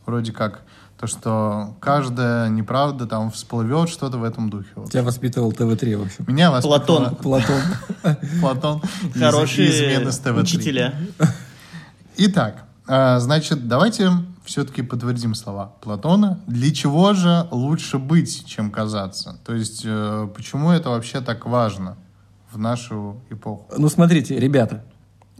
вроде 0.07 0.33
как, 0.33 0.62
то, 1.05 1.07
что 1.07 1.77
каждая 1.81 2.49
неправда 2.49 3.07
там 3.07 3.31
всплывет, 3.31 3.90
что-то 3.90 4.17
в 4.17 4.25
этом 4.25 4.49
духе. 4.49 4.69
Вот. 4.75 4.90
Тебя 4.90 5.03
воспитывал 5.03 5.53
ТВ-3, 5.53 5.97
в 5.99 6.03
общем. 6.03 6.25
Меня 6.27 6.51
воспитывала 6.51 7.11
Платон. 7.23 7.61
Платон. 8.01 8.21
Платон 8.40 8.83
Хорошие 9.14 9.71
измены 9.71 10.11
с 10.11 10.19
ТВ-3. 10.19 10.40
учителя. 10.40 10.95
Итак, 12.17 12.64
а, 12.87 13.19
значит, 13.19 13.69
давайте 13.69 14.12
все-таки 14.47 14.81
подтвердим 14.81 15.35
слова 15.35 15.75
Платона. 15.83 16.40
Для 16.47 16.73
чего 16.73 17.12
же 17.12 17.49
лучше 17.51 17.99
быть, 17.99 18.47
чем 18.47 18.71
казаться? 18.71 19.38
То 19.45 19.55
есть, 19.55 19.83
э, 19.85 20.29
почему 20.35 20.71
это 20.71 20.88
вообще 20.88 21.21
так 21.21 21.45
важно 21.45 21.97
в 22.51 22.59
нашу 22.59 23.21
эпоху? 23.29 23.67
Ну, 23.77 23.88
смотрите, 23.90 24.38
ребята, 24.38 24.85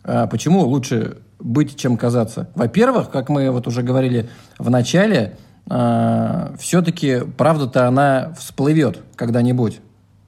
а 0.03 0.27
почему 0.27 0.61
лучше 0.67 1.19
быть, 1.39 1.77
чем 1.77 1.97
казаться? 1.97 2.51
Во-первых, 2.55 3.11
как 3.11 3.29
мы 3.29 3.51
вот 3.51 3.67
уже 3.67 3.83
говорили 3.83 4.29
в 4.59 4.69
начале, 4.71 5.39
все-таки 5.67 7.21
правда-то 7.39 7.89
она 7.89 8.35
всплывет 8.39 9.01
когда-нибудь. 9.17 9.81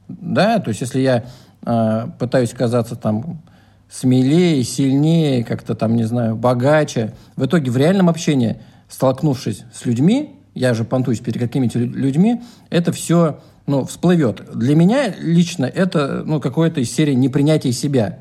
Да, 0.08 0.58
то 0.60 0.68
есть 0.68 0.80
если 0.80 1.00
я 1.00 1.24
а, 1.64 2.08
пытаюсь 2.18 2.52
казаться 2.52 2.96
там 2.96 3.42
смелее, 3.90 4.62
сильнее, 4.62 5.44
как-то 5.44 5.74
там, 5.74 5.96
не 5.96 6.04
знаю, 6.04 6.36
богаче, 6.36 7.12
в 7.36 7.44
итоге 7.44 7.70
в 7.70 7.76
реальном 7.76 8.08
общении, 8.08 8.60
столкнувшись 8.88 9.64
с 9.74 9.84
людьми, 9.84 10.38
я 10.54 10.74
же 10.74 10.84
понтуюсь 10.84 11.20
перед 11.20 11.40
какими-то 11.40 11.78
лю- 11.78 11.92
людьми, 11.92 12.40
это 12.70 12.92
все 12.92 13.40
ну, 13.66 13.84
всплывет. 13.84 14.42
Для 14.54 14.74
меня 14.76 15.12
лично 15.18 15.66
это 15.66 16.22
ну, 16.24 16.40
какое-то 16.40 16.80
из 16.80 16.92
серии 16.92 17.14
непринятия 17.14 17.72
себя. 17.72 18.20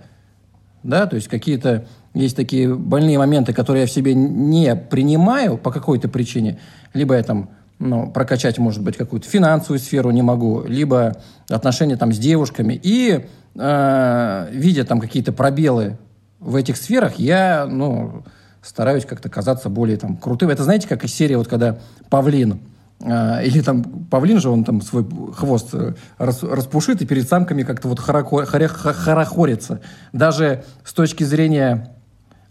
Да, 0.84 1.06
то 1.06 1.16
есть 1.16 1.28
какие-то 1.28 1.88
есть 2.16 2.36
такие 2.36 2.74
больные 2.74 3.18
моменты, 3.18 3.54
которые 3.54 3.82
я 3.82 3.88
в 3.88 3.92
себе 3.92 4.14
не 4.14 4.76
принимаю 4.76 5.58
по 5.58 5.72
какой-то 5.72 6.08
причине. 6.08 6.60
Либо 6.94 7.16
я 7.16 7.24
там 7.24 7.50
ну, 7.78 8.10
прокачать, 8.10 8.58
может 8.58 8.82
быть, 8.82 8.96
какую-то 8.98 9.28
финансовую 9.28 9.80
сферу 9.80 10.12
не 10.12 10.22
могу, 10.22 10.64
либо 10.66 11.18
отношения 11.50 11.98
там 11.98 12.14
с 12.14 12.18
девушками. 12.18 12.80
И 12.82 13.26
э, 13.56 14.48
видя 14.52 14.86
там 14.86 15.00
какие-то 15.00 15.34
пробелы 15.34 15.98
в 16.40 16.56
этих 16.56 16.78
сферах, 16.78 17.20
я 17.20 17.68
ну, 17.70 18.24
стараюсь 18.62 19.06
как-то 19.06 19.30
казаться 19.30 19.70
более 19.70 19.98
там 19.98 20.18
крутым. 20.18 20.50
Это 20.50 20.64
знаете, 20.64 20.88
как 20.88 21.04
из 21.04 21.14
серии, 21.14 21.36
вот 21.36 21.48
когда 21.48 21.78
павлин 22.10 22.60
а, 23.04 23.42
или 23.42 23.62
там 23.62 23.84
павлин 23.84 24.40
же, 24.40 24.50
он 24.50 24.64
там 24.64 24.82
свой 24.82 25.06
хвост 25.34 25.70
э, 25.74 25.94
рас- 26.18 26.44
распушит 26.44 27.02
и 27.02 27.06
перед 27.06 27.28
самками 27.28 27.64
как-то 27.64 27.90
вот 27.90 28.00
хорохорится. 28.00 29.82
Даже 30.14 30.64
с 30.84 30.94
точки 30.94 31.24
зрения 31.24 31.95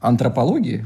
антропологии, 0.04 0.84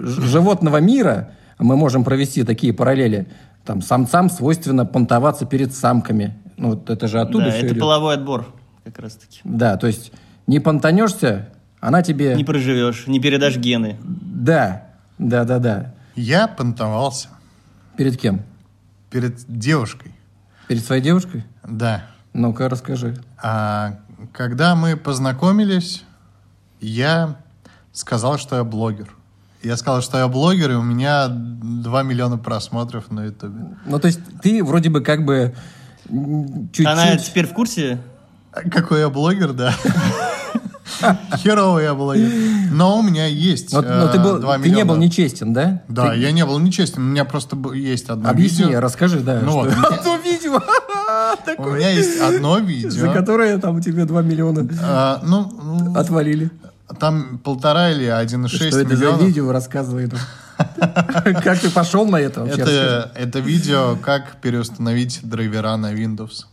животного 0.00 0.78
мира, 0.78 1.32
мы 1.58 1.76
можем 1.76 2.04
провести 2.04 2.42
такие 2.44 2.72
параллели. 2.72 3.26
Там 3.64 3.82
самцам 3.82 4.30
свойственно 4.30 4.86
понтоваться 4.86 5.46
перед 5.46 5.74
самками. 5.74 6.36
Ну, 6.56 6.70
вот 6.70 6.88
это 6.90 7.08
же 7.08 7.20
оттуда 7.20 7.46
Да, 7.46 7.50
все 7.50 7.58
это 7.60 7.68
идет. 7.68 7.80
половой 7.80 8.14
отбор 8.14 8.46
как 8.84 8.98
раз-таки. 8.98 9.40
Да, 9.44 9.76
то 9.76 9.86
есть 9.86 10.12
не 10.46 10.60
понтанешься, 10.60 11.48
она 11.80 12.02
тебе... 12.02 12.34
Не 12.34 12.44
проживешь, 12.44 13.06
не 13.06 13.20
передашь 13.20 13.56
гены. 13.56 13.96
Да, 14.02 14.84
да, 15.18 15.44
да, 15.44 15.58
да. 15.58 15.94
Я 16.14 16.46
понтовался 16.48 17.28
Перед 17.96 18.16
кем? 18.18 18.42
перед 19.10 19.36
девушкой. 19.48 20.12
Перед 20.68 20.84
своей 20.84 21.02
девушкой? 21.02 21.44
Да. 21.66 22.04
Ну-ка, 22.32 22.68
расскажи. 22.68 23.16
А 23.42 23.98
когда 24.32 24.74
мы 24.74 24.96
познакомились, 24.96 26.04
я 26.80 27.36
сказал, 27.96 28.38
что 28.38 28.56
я 28.56 28.64
блогер. 28.64 29.08
Я 29.62 29.76
сказал, 29.76 30.02
что 30.02 30.18
я 30.18 30.28
блогер, 30.28 30.70
и 30.72 30.74
у 30.74 30.82
меня 30.82 31.28
2 31.28 32.02
миллиона 32.02 32.38
просмотров 32.38 33.10
на 33.10 33.24
ютубе. 33.24 33.76
Ну, 33.86 33.98
то 33.98 34.06
есть 34.06 34.20
ты 34.42 34.62
вроде 34.62 34.90
бы 34.90 35.00
как 35.00 35.24
бы 35.24 35.54
чуть-чуть... 36.08 36.86
Она 36.86 37.16
теперь 37.16 37.46
в 37.46 37.52
курсе? 37.52 37.98
Какой 38.52 39.00
я 39.00 39.08
блогер, 39.08 39.52
да. 39.52 39.74
Херовый 41.36 41.84
я 41.84 41.94
блогер. 41.94 42.30
Но 42.70 42.98
у 42.98 43.02
меня 43.02 43.26
есть 43.26 43.72
Но, 43.72 43.82
но 43.82 44.08
ты, 44.08 44.20
был, 44.20 44.36
э, 44.36 44.40
2 44.40 44.58
ты 44.58 44.70
не 44.70 44.84
был 44.84 44.96
нечестен, 44.96 45.52
да? 45.52 45.82
Да, 45.88 46.10
Ты- 46.12 46.18
я 46.20 46.32
не 46.32 46.44
был 46.44 46.58
нечестен. 46.58 47.02
У 47.02 47.06
меня 47.06 47.24
просто 47.24 47.56
есть 47.74 48.08
одно 48.08 48.28
Объясни, 48.30 48.66
видео. 48.66 48.80
расскажи, 48.80 49.20
да. 49.20 49.40
Ну 49.42 49.50
что- 49.50 49.58
вот, 49.62 49.66
у 49.68 49.70
меня- 49.70 49.88
Одно 49.98 50.16
видео, 50.18 50.60
У 51.58 51.70
меня 51.70 51.90
есть 51.90 52.20
одно 52.20 52.54
за 52.56 52.60
видео. 52.62 53.12
которое 53.12 53.58
там 53.58 53.80
тебе 53.80 54.04
2 54.04 54.22
миллиона 54.22 54.68
А, 54.82 55.20
Ну, 55.24 55.50
ну, 55.62 55.98
отвалили. 55.98 56.50
Там 56.98 57.38
полтора 57.38 57.90
или 57.90 58.06
1,6 58.06 58.48
Что 58.48 58.66
это 58.80 58.94
миллионов. 58.94 59.20
за 59.20 59.26
видео, 59.26 59.52
рассказывай. 59.52 60.06
нам. 60.06 60.20
Как 61.42 61.60
ты 61.60 61.70
пошел 61.70 62.06
на 62.06 62.16
это 62.16 62.40
вообще? 62.40 62.62
Это, 62.62 63.12
это 63.14 63.38
видео, 63.40 63.96
как 64.00 64.40
переустановить 64.40 65.20
драйвера 65.22 65.76
на 65.76 65.92
Windows. 65.92 66.46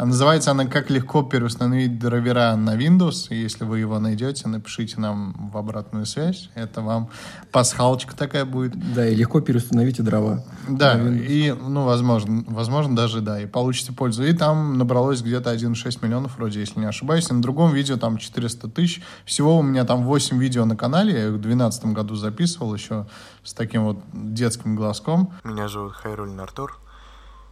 А 0.00 0.06
называется 0.06 0.52
она 0.52 0.64
«Как 0.64 0.88
легко 0.88 1.22
переустановить 1.22 1.98
драйвера 1.98 2.56
на 2.56 2.74
Windows». 2.74 3.26
И 3.28 3.36
если 3.36 3.64
вы 3.64 3.80
его 3.80 3.98
найдете, 3.98 4.48
напишите 4.48 4.98
нам 4.98 5.50
в 5.52 5.58
обратную 5.58 6.06
связь. 6.06 6.48
Это 6.54 6.80
вам 6.80 7.10
пасхалочка 7.52 8.16
такая 8.16 8.46
будет. 8.46 8.72
Да, 8.94 9.06
и 9.06 9.14
легко 9.14 9.42
переустановите 9.42 10.02
дрова. 10.02 10.42
Да, 10.66 10.98
и, 10.98 11.52
ну, 11.52 11.84
возможно, 11.84 12.44
возможно, 12.46 12.96
даже, 12.96 13.20
да, 13.20 13.42
и 13.42 13.44
получите 13.44 13.92
пользу. 13.92 14.24
И 14.24 14.32
там 14.32 14.78
набралось 14.78 15.20
где-то 15.20 15.52
1,6 15.52 15.98
миллионов, 16.02 16.38
вроде, 16.38 16.60
если 16.60 16.80
не 16.80 16.86
ошибаюсь. 16.86 17.28
И 17.30 17.34
на 17.34 17.42
другом 17.42 17.74
видео 17.74 17.98
там 17.98 18.16
400 18.16 18.68
тысяч. 18.68 19.02
Всего 19.26 19.58
у 19.58 19.62
меня 19.62 19.84
там 19.84 20.04
8 20.04 20.38
видео 20.38 20.64
на 20.64 20.76
канале. 20.76 21.12
Я 21.12 21.26
их 21.26 21.32
в 21.34 21.40
2012 21.42 21.84
году 21.92 22.14
записывал 22.14 22.74
еще 22.74 23.06
с 23.44 23.52
таким 23.52 23.84
вот 23.84 23.98
детским 24.14 24.76
глазком. 24.76 25.34
Меня 25.44 25.68
зовут 25.68 25.92
Хайруль 25.92 26.40
Артур, 26.40 26.80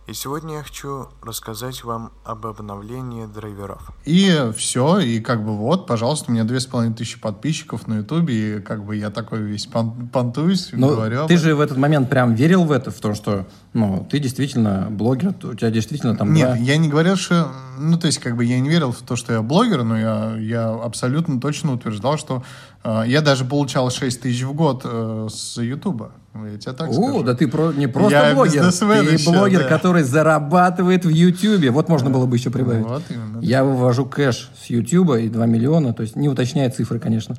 и 0.09 0.15
сегодня 0.15 0.57
я 0.57 0.63
хочу 0.63 1.09
рассказать 1.23 1.85
вам 1.85 2.13
об 2.25 2.47
обновлении 2.47 3.27
драйверов. 3.27 3.91
И 4.07 4.51
все, 4.57 5.01
и 5.01 5.21
как 5.21 5.45
бы 5.45 5.55
вот, 5.55 5.87
пожалуйста, 5.87 6.31
у 6.31 6.33
меня 6.33 6.45
две 6.45 6.61
с 6.61 6.67
половиной 6.67 6.95
тысячи 6.95 7.21
подписчиков 7.21 7.87
на 7.87 7.99
Ютубе, 7.99 8.57
и 8.57 8.61
как 8.61 8.85
бы 8.85 8.97
я 8.97 9.11
такой 9.11 9.43
весь 9.43 9.69
пон- 9.69 10.09
понтуюсь, 10.09 10.71
Но 10.73 10.89
говорю. 10.89 11.23
Ну, 11.23 11.29
ты 11.29 11.35
этом. 11.35 11.45
же 11.45 11.55
в 11.55 11.61
этот 11.61 11.77
момент 11.77 12.09
прям 12.09 12.35
верил 12.35 12.65
в 12.65 12.73
это, 12.73 12.91
в 12.91 12.99
то, 13.01 13.15
что 13.15 13.47
ну, 13.75 14.07
ты 14.11 14.19
действительно 14.19 14.89
блогер, 14.91 15.35
у 15.43 15.55
тебя 15.55 15.71
действительно 15.71 16.17
там... 16.17 16.33
Нет, 16.33 16.53
да, 16.53 16.57
я 16.57 16.79
не 16.79 16.89
говорил, 16.89 17.17
что... 17.17 17.53
Ну, 17.79 17.99
то 17.99 18.07
есть, 18.07 18.19
как 18.19 18.35
бы 18.35 18.45
я 18.45 18.59
не 18.59 18.69
верил 18.69 18.93
в 18.93 19.03
то, 19.03 19.15
что 19.15 19.35
я 19.35 19.43
блогер, 19.43 19.85
но 19.85 19.99
я, 19.99 20.37
я 20.39 20.71
абсолютно 20.71 21.39
точно 21.39 21.75
утверждал, 21.75 22.17
что 22.17 22.43
я 23.07 23.21
даже 23.21 23.45
получал 23.45 23.91
6 23.91 24.21
тысяч 24.23 24.43
в 24.43 24.53
год 24.55 24.83
э, 24.85 25.29
с 25.31 25.61
Ютуба. 25.61 26.13
Я 26.35 26.57
тебе 26.59 26.73
так 26.73 26.91
О, 26.91 26.93
скажу. 26.93 27.23
да 27.25 27.35
ты 27.35 27.49
про- 27.49 27.73
не 27.73 27.87
просто 27.89 28.29
Я 28.29 28.35
блогер, 28.35 28.71
ты 28.73 28.85
еще, 28.87 29.31
блогер, 29.33 29.63
да. 29.65 29.69
который 29.69 30.03
зарабатывает 30.05 31.05
в 31.05 31.09
Ютьюбе. 31.09 31.71
Вот 31.71 31.89
можно 31.89 32.11
было 32.11 32.27
бы 32.27 32.37
еще 32.37 32.51
прибавить. 32.51 32.87
Вот 32.87 33.03
именно. 33.11 33.41
Я 33.41 33.65
вывожу 33.65 34.07
кэш 34.07 34.51
с 34.63 34.67
Ютьюба 34.71 35.19
и 35.19 35.29
2 35.29 35.47
миллиона, 35.47 35.93
то 35.93 36.03
есть 36.03 36.15
не 36.17 36.29
уточняя 36.29 36.71
цифры, 36.71 37.01
конечно. 37.01 37.35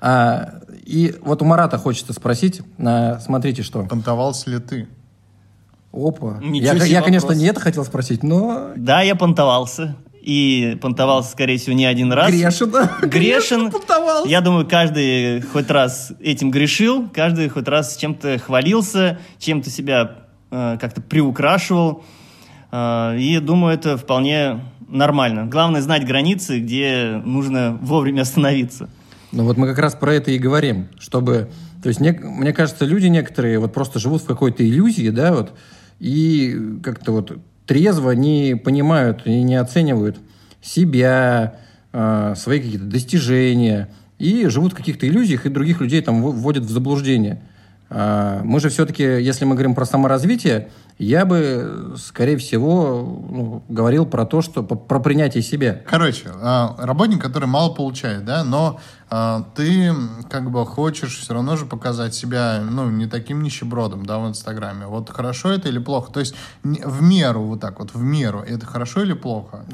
А, 0.00 0.60
и 0.84 1.14
вот 1.22 1.42
у 1.42 1.44
Марата 1.44 1.76
хочется 1.76 2.12
спросить, 2.12 2.62
а, 2.78 3.18
смотрите, 3.20 3.62
что. 3.62 3.82
Понтовался 3.84 4.48
ли 4.50 4.58
ты? 4.58 4.88
Опа. 5.92 6.38
Ничего 6.42 6.74
Я, 6.74 6.78
себе 6.80 6.90
я, 6.90 7.02
конечно, 7.02 7.28
вопрос. 7.28 7.42
не 7.42 7.48
это 7.48 7.60
хотел 7.60 7.84
спросить, 7.84 8.22
но 8.22 8.70
Да, 8.76 9.02
я 9.02 9.14
понтовался. 9.16 9.96
И 10.28 10.76
понтовался, 10.82 11.30
скорее 11.30 11.56
всего, 11.56 11.74
не 11.74 11.86
один 11.86 12.12
раз. 12.12 12.30
грешен. 12.30 12.70
Грешен. 13.02 13.70
понтовался. 13.70 14.28
Я 14.28 14.42
думаю, 14.42 14.68
каждый 14.68 15.40
хоть 15.40 15.70
раз 15.70 16.12
этим 16.20 16.50
грешил, 16.50 17.08
каждый 17.08 17.48
хоть 17.48 17.66
раз 17.66 17.96
чем-то 17.96 18.36
хвалился, 18.36 19.20
чем-то 19.38 19.70
себя 19.70 20.16
э, 20.50 20.76
как-то 20.78 21.00
приукрашивал. 21.00 22.04
Э, 22.70 23.16
и 23.18 23.38
думаю, 23.38 23.72
это 23.72 23.96
вполне 23.96 24.60
нормально. 24.86 25.46
Главное 25.46 25.80
знать 25.80 26.06
границы, 26.06 26.60
где 26.60 27.22
нужно 27.24 27.78
вовремя 27.80 28.20
остановиться. 28.20 28.90
Ну 29.32 29.44
вот 29.44 29.56
мы 29.56 29.66
как 29.66 29.78
раз 29.78 29.94
про 29.94 30.12
это 30.12 30.30
и 30.30 30.36
говорим, 30.36 30.88
чтобы... 30.98 31.48
То 31.82 31.88
есть 31.88 32.02
нек- 32.02 32.22
мне 32.22 32.52
кажется, 32.52 32.84
люди 32.84 33.06
некоторые 33.06 33.60
вот 33.60 33.72
просто 33.72 33.98
живут 33.98 34.20
в 34.20 34.26
какой-то 34.26 34.62
иллюзии, 34.62 35.08
да, 35.08 35.32
вот, 35.32 35.54
и 36.00 36.54
как-то 36.82 37.12
вот 37.12 37.38
трезво 37.68 38.12
не 38.12 38.56
понимают 38.56 39.26
и 39.26 39.42
не 39.42 39.54
оценивают 39.56 40.16
себя, 40.62 41.56
э, 41.92 42.34
свои 42.34 42.60
какие-то 42.60 42.86
достижения, 42.86 43.90
и 44.18 44.46
живут 44.48 44.72
в 44.72 44.76
каких-то 44.76 45.06
иллюзиях, 45.06 45.44
и 45.46 45.50
других 45.50 45.80
людей 45.82 46.00
там 46.00 46.22
вводят 46.22 46.64
в 46.64 46.70
заблуждение. 46.70 47.42
А 47.90 48.42
мы 48.44 48.60
же 48.60 48.68
все-таки, 48.68 49.02
если 49.02 49.44
мы 49.44 49.54
говорим 49.54 49.74
про 49.74 49.84
саморазвитие, 49.84 50.70
я 50.98 51.24
бы, 51.24 51.94
скорее 51.96 52.36
всего, 52.36 53.02
ну, 53.30 53.62
говорил 53.68 54.04
про 54.04 54.26
то, 54.26 54.42
что 54.42 54.62
про 54.62 54.98
принятие 54.98 55.42
себя. 55.42 55.80
Короче, 55.86 56.28
а, 56.34 56.74
работник, 56.78 57.22
который 57.22 57.46
мало 57.46 57.72
получает, 57.72 58.24
да, 58.24 58.42
но 58.42 58.80
а, 59.08 59.46
ты 59.54 59.92
как 60.28 60.50
бы 60.50 60.66
хочешь 60.66 61.18
все 61.18 61.34
равно 61.34 61.56
же 61.56 61.66
показать 61.66 62.14
себя, 62.14 62.60
ну, 62.68 62.90
не 62.90 63.06
таким 63.06 63.42
нищебродом, 63.42 64.04
да, 64.04 64.18
в 64.18 64.28
Инстаграме. 64.28 64.86
Вот 64.86 65.08
хорошо 65.10 65.52
это 65.52 65.68
или 65.68 65.78
плохо? 65.78 66.12
То 66.12 66.20
есть 66.20 66.34
в 66.62 67.00
меру, 67.00 67.42
вот 67.42 67.60
так 67.60 67.78
вот, 67.78 67.94
в 67.94 68.02
меру. 68.02 68.40
Это 68.40 68.66
хорошо 68.66 69.02
или 69.02 69.12
плохо? 69.12 69.64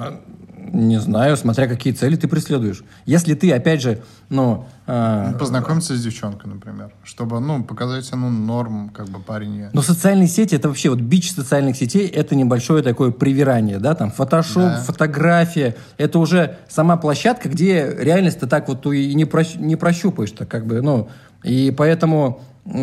Не 0.72 0.98
знаю, 0.98 1.37
смотря 1.37 1.66
какие 1.68 1.92
цели 1.92 2.16
ты 2.16 2.27
преследуешь. 2.27 2.85
Если 3.05 3.35
ты, 3.35 3.53
опять 3.53 3.83
же, 3.83 4.03
ну... 4.31 4.66
э, 4.87 5.35
Познакомиться 5.38 5.94
с 5.94 6.03
девчонкой, 6.03 6.50
например, 6.53 6.90
чтобы, 7.05 7.38
ну, 7.40 7.62
показать, 7.64 8.09
ну, 8.12 8.31
норм, 8.31 8.88
как 8.88 9.09
бы 9.09 9.20
парень 9.20 9.68
но 9.72 9.83
социальные 9.83 10.29
сети, 10.29 10.55
это 10.57 10.68
вообще, 10.68 10.88
вот 10.90 11.00
бич 11.00 11.33
социальных 11.33 11.77
сетей, 11.77 12.09
это 12.09 12.35
небольшое 12.35 12.83
такое 12.83 13.11
привирание, 13.11 13.79
да, 13.79 13.94
там, 13.94 14.11
фотошоп, 14.11 14.57
Да. 14.62 14.83
фотография, 14.83 15.77
это 15.98 16.18
уже 16.18 16.57
сама 16.68 16.96
площадка, 16.96 17.48
где 17.48 17.94
реальность 17.98 18.40
ты 18.40 18.46
так 18.46 18.66
вот 18.68 18.87
и 18.87 19.14
не, 19.14 19.24
прощ- 19.24 19.59
не 19.59 19.77
прощупаешь, 19.77 20.31
так 20.33 20.48
как 20.48 20.66
бы, 20.66 20.81
ну, 20.81 21.09
и 21.42 21.74
поэтому, 21.77 22.40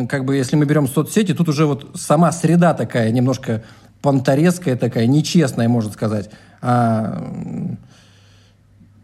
как 0.07 0.25
бы, 0.25 0.35
если 0.35 0.55
мы 0.55 0.65
берем 0.65 0.87
соцсети, 0.87 1.33
тут 1.33 1.49
уже 1.49 1.65
вот 1.65 1.89
сама 1.95 2.31
среда 2.31 2.75
такая, 2.75 3.09
немножко 3.11 3.63
понторезкая 4.01 4.75
такая, 4.75 5.07
нечестная, 5.07 5.67
можно 5.67 5.91
сказать. 5.91 6.29
А, 6.61 7.23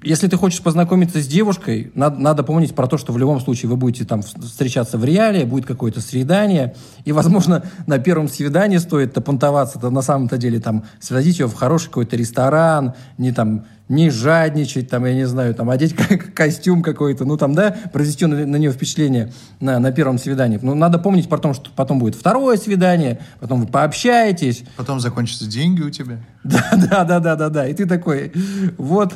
если 0.08 0.28
ты 0.28 0.38
хочешь 0.38 0.62
познакомиться 0.62 1.22
с 1.22 1.28
девушкой, 1.28 1.92
надо, 1.94 2.20
надо 2.20 2.44
помнить 2.44 2.74
про 2.74 2.88
то, 2.88 2.98
что 2.98 3.12
в 3.12 3.18
любом 3.18 3.42
случае 3.42 3.70
вы 3.70 3.76
будете 3.76 4.06
там 4.06 4.22
встречаться 4.22 4.98
в 4.98 5.04
реале, 5.04 5.46
будет 5.46 5.66
какое-то 5.66 6.02
свидание, 6.02 6.76
и, 7.06 7.12
возможно, 7.12 7.64
на 7.88 8.00
первом 8.00 8.30
свидании 8.30 8.78
стоит 8.78 9.14
понтоваться, 9.24 9.80
то 9.80 9.90
на 9.90 10.02
самом-то 10.02 10.38
деле 10.38 10.60
там 10.60 10.84
свозить 11.00 11.40
ее 11.40 11.48
в 11.48 11.54
хороший 11.54 11.88
какой-то 11.88 12.16
ресторан, 12.16 12.94
не 13.18 13.32
там 13.32 13.66
не 13.90 14.10
жадничать, 14.10 14.90
там, 14.90 15.06
я 15.06 15.14
не 15.14 15.26
знаю, 15.26 15.56
там, 15.56 15.70
одеть 15.70 15.96
как 15.96 16.34
костюм 16.34 16.84
какой-то, 16.84 17.26
ну, 17.26 17.38
там, 17.38 17.54
да, 17.56 17.76
произвести 17.94 18.26
на, 18.26 18.46
на 18.46 18.58
нее 18.58 18.72
впечатление 18.72 19.32
на, 19.60 19.80
на 19.80 19.92
первом 19.92 20.18
свидании. 20.18 20.60
Но 20.62 20.74
надо 20.74 21.00
помнить 21.00 21.30
про 21.30 21.38
то, 21.38 21.54
что 21.54 21.70
потом 21.76 22.00
будет 22.00 22.16
второе 22.16 22.58
свидание, 22.58 23.20
потом 23.40 23.62
вы 23.62 23.68
пообщаетесь, 23.68 24.64
Потом 24.76 25.00
закончатся 25.00 25.48
деньги 25.48 25.82
у 25.82 25.90
тебя. 25.90 26.20
да, 26.44 26.72
да, 26.74 27.04
да, 27.06 27.20
да, 27.20 27.36
да, 27.36 27.50
да. 27.50 27.68
И 27.68 27.74
ты 27.74 27.86
такой, 27.86 28.34
вот, 28.78 29.14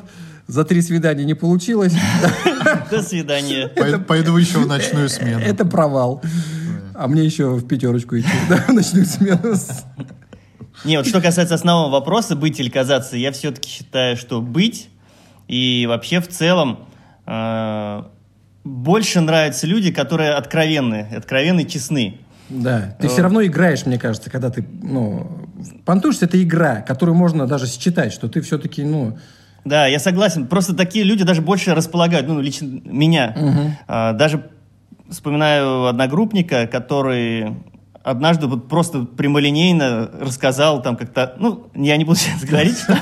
за 0.52 0.66
три 0.66 0.82
свидания 0.82 1.24
не 1.24 1.34
получилось. 1.34 1.94
До 2.92 3.02
свидания. 3.02 3.70
Пой- 3.70 4.00
Пойду 4.00 4.36
еще 4.36 4.60
в 4.60 4.68
ночную 4.68 5.08
смену. 5.08 5.40
Это 5.40 5.66
провал. 5.66 6.22
А 6.94 7.08
мне 7.08 7.24
еще 7.24 7.52
в 7.56 7.66
пятерочку 7.66 8.20
идти, 8.20 8.28
да, 8.50 8.58
в 8.68 8.74
ночную 8.74 9.06
смену. 9.06 9.56
Не, 10.84 10.98
вот 10.98 11.08
что 11.08 11.22
касается 11.22 11.56
основного 11.56 11.90
вопроса, 11.90 12.36
быть 12.36 12.60
или 12.60 12.70
казаться, 12.70 13.16
я 13.16 13.32
все-таки 13.32 13.70
считаю, 13.70 14.18
что 14.18 14.42
быть 14.42 14.90
и 15.48 15.86
вообще 15.88 16.20
в 16.20 16.28
целом 16.28 16.86
э, 17.26 18.04
больше 18.66 19.22
нравятся 19.22 19.68
люди, 19.68 19.92
которые 19.92 20.32
откровенны, 20.34 21.08
откровенны, 21.16 21.64
честны. 21.64 22.20
Да, 22.50 22.98
ты 23.00 23.08
все 23.08 23.22
равно 23.22 23.44
играешь, 23.46 23.86
мне 23.86 23.98
кажется, 23.98 24.30
когда 24.30 24.50
ты, 24.50 24.66
ну, 24.84 25.48
понтуешься, 25.86 26.26
это 26.26 26.42
игра, 26.42 26.82
которую 26.82 27.16
можно 27.16 27.48
даже 27.48 27.68
считать, 27.68 28.12
что 28.12 28.28
ты 28.28 28.42
все-таки, 28.42 28.84
ну, 28.84 29.18
Да, 29.66 29.86
я 29.88 30.00
согласен. 30.00 30.48
Просто 30.48 30.74
такие 30.76 31.04
люди 31.06 31.24
даже 31.24 31.42
больше 31.42 31.74
располагают, 31.76 32.28
ну, 32.28 32.40
лично 32.42 32.82
меня. 32.84 33.78
А, 33.88 34.14
даже 34.14 34.50
вспоминаю 35.10 35.86
одногруппника, 35.88 36.68
который 36.68 37.56
однажды 38.04 38.48
вот 38.48 38.68
просто 38.68 39.02
прямолинейно 39.04 40.10
рассказал 40.20 40.82
там 40.82 40.96
как-то, 40.96 41.36
ну, 41.38 41.68
я 41.76 41.98
не 41.98 42.04
буду 42.06 42.18
сейчас 42.20 42.44
говорить, 42.44 42.78
что 42.78 42.98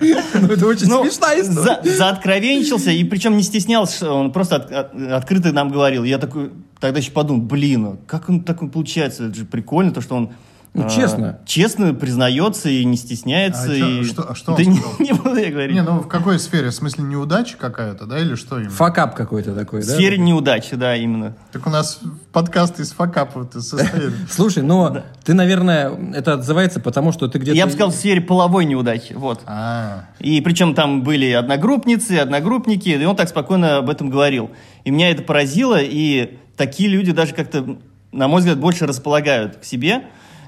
Ну, 0.00 0.46
это 0.48 0.66
очень 0.66 0.88
Ну, 0.88 1.02
смешная 1.04 1.40
история. 1.40 1.80
за, 1.82 1.96
заоткровенничался, 1.96 2.90
и 2.90 3.02
причем 3.04 3.36
не 3.36 3.42
стеснялся, 3.42 4.12
он 4.12 4.32
просто 4.32 4.56
от- 4.56 4.72
от- 4.72 5.12
открыто 5.12 5.52
нам 5.52 5.70
говорил. 5.70 6.04
Я 6.04 6.18
такой, 6.18 6.50
тогда 6.80 6.98
еще 6.98 7.12
подумал, 7.12 7.42
блин, 7.42 7.86
а 7.86 7.96
как 8.06 8.28
он 8.28 8.40
так 8.42 8.58
получается? 8.72 9.26
Это 9.28 9.34
же 9.36 9.44
прикольно, 9.44 9.92
то, 9.92 10.00
что 10.00 10.16
он 10.16 10.30
Ну, 10.74 10.86
а, 10.86 10.88
честно. 10.88 11.38
честно 11.44 11.92
признается 11.92 12.70
и 12.70 12.82
не 12.86 12.96
стесняется. 12.96 13.70
А 13.70 13.74
и... 13.74 14.04
что- 14.04 14.30
а 14.30 14.34
что 14.34 14.56
Да 14.56 14.62
он 14.62 14.70
не, 14.70 14.78
сказал? 14.78 14.96
не 15.00 15.12
буду 15.12 15.36
я 15.36 15.50
говорить. 15.50 15.74
Не, 15.74 15.82
ну 15.82 15.98
в 16.00 16.08
какой 16.08 16.38
сфере? 16.38 16.70
В 16.70 16.74
смысле 16.74 17.04
неудача 17.04 17.58
какая-то, 17.58 18.06
да, 18.06 18.18
или 18.18 18.36
что 18.36 18.56
именно? 18.56 18.70
Факап 18.70 19.14
какой-то 19.14 19.54
такой, 19.54 19.82
В 19.82 19.86
да? 19.86 19.92
сфере 19.94 20.16
неудачи, 20.16 20.74
да, 20.76 20.96
именно. 20.96 21.36
Так 21.52 21.66
у 21.66 21.70
нас 21.70 22.00
подкаст 22.32 22.80
из 22.80 22.92
факапов 22.92 23.48
состоит. 23.52 24.14
Слушай, 24.30 24.62
но 24.62 25.02
ты, 25.24 25.34
наверное, 25.34 25.92
это 26.14 26.32
отзывается 26.32 26.80
потому, 26.80 27.12
что 27.12 27.28
ты 27.28 27.38
где-то... 27.38 27.54
Я 27.54 27.66
бы 27.66 27.72
сказал, 27.72 27.90
в 27.90 27.94
сфере 27.94 28.22
половой 28.22 28.64
неудачи, 28.64 29.12
вот. 29.12 29.42
А, 29.44 30.06
И 30.20 30.40
причем 30.40 30.74
там 30.74 31.02
были 31.02 31.30
одногруппницы, 31.32 32.12
одногруппники, 32.12 32.88
и 32.88 33.04
он 33.04 33.14
так 33.14 33.28
спокойно 33.28 33.76
об 33.76 33.90
этом 33.90 34.08
говорил. 34.08 34.50
И 34.84 34.90
меня 34.90 35.10
это 35.10 35.22
поразило, 35.22 35.76
и 35.78 36.38
такие 36.56 36.88
люди 36.88 37.12
даже 37.12 37.34
как-то, 37.34 37.76
на 38.10 38.26
мой 38.26 38.38
взгляд, 38.40 38.58
больше 38.58 38.86
располагают 38.86 39.56
к 39.56 39.64
себе, 39.64 40.04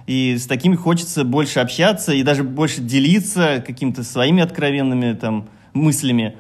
и 0.07 0.37
с 0.37 0.47
такими 0.47 0.75
хочется 0.75 1.25
больше 1.25 1.61
общаться 1.61 2.12
и 2.12 2.23
даже 2.23 2.45
больше 2.45 2.81
делиться 2.81 3.62
какими-то 3.67 4.05
своими 4.05 4.43
откровенными 4.43 5.14
там 5.14 5.49
мыслями, 5.73 6.37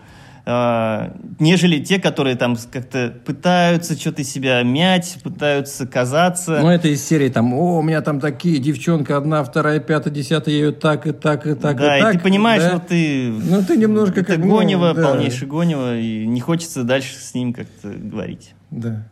а, 0.46 1.14
нежели 1.38 1.82
те, 1.82 1.98
которые 1.98 2.36
там 2.36 2.56
как-то 2.70 3.14
пытаются 3.24 3.98
что-то 3.98 4.20
из 4.20 4.30
себя 4.30 4.62
мять, 4.62 5.16
пытаются 5.22 5.86
казаться. 5.86 6.60
Ну, 6.60 6.68
это 6.68 6.88
из 6.88 7.02
серии 7.02 7.30
там, 7.30 7.54
о, 7.54 7.78
у 7.78 7.82
меня 7.82 8.02
там 8.02 8.20
такие, 8.20 8.58
девчонка 8.58 9.16
одна, 9.16 9.42
вторая, 9.42 9.80
пятая, 9.80 10.12
десятая, 10.12 10.54
я 10.54 10.60
ее 10.66 10.72
так 10.72 11.06
и 11.06 11.12
так 11.12 11.46
и 11.46 11.54
так 11.54 11.78
да, 11.78 11.96
и 11.96 12.00
и, 12.00 12.02
так. 12.02 12.12
ты 12.12 12.18
понимаешь, 12.18 12.62
да? 12.62 12.70
что 12.70 12.80
ты... 12.80 13.30
Ну, 13.30 13.62
ты 13.62 13.78
немножко 13.78 14.20
это 14.20 14.34
как... 14.34 14.44
ну, 14.44 14.58
Гонева, 14.58 14.92
да. 14.92 15.02
полнейший 15.02 15.48
Гонева, 15.48 15.96
и 15.96 16.26
не 16.26 16.40
хочется 16.40 16.84
дальше 16.84 17.14
с 17.18 17.32
ним 17.32 17.54
как-то 17.54 17.88
говорить. 17.88 18.54
Да. 18.70 19.08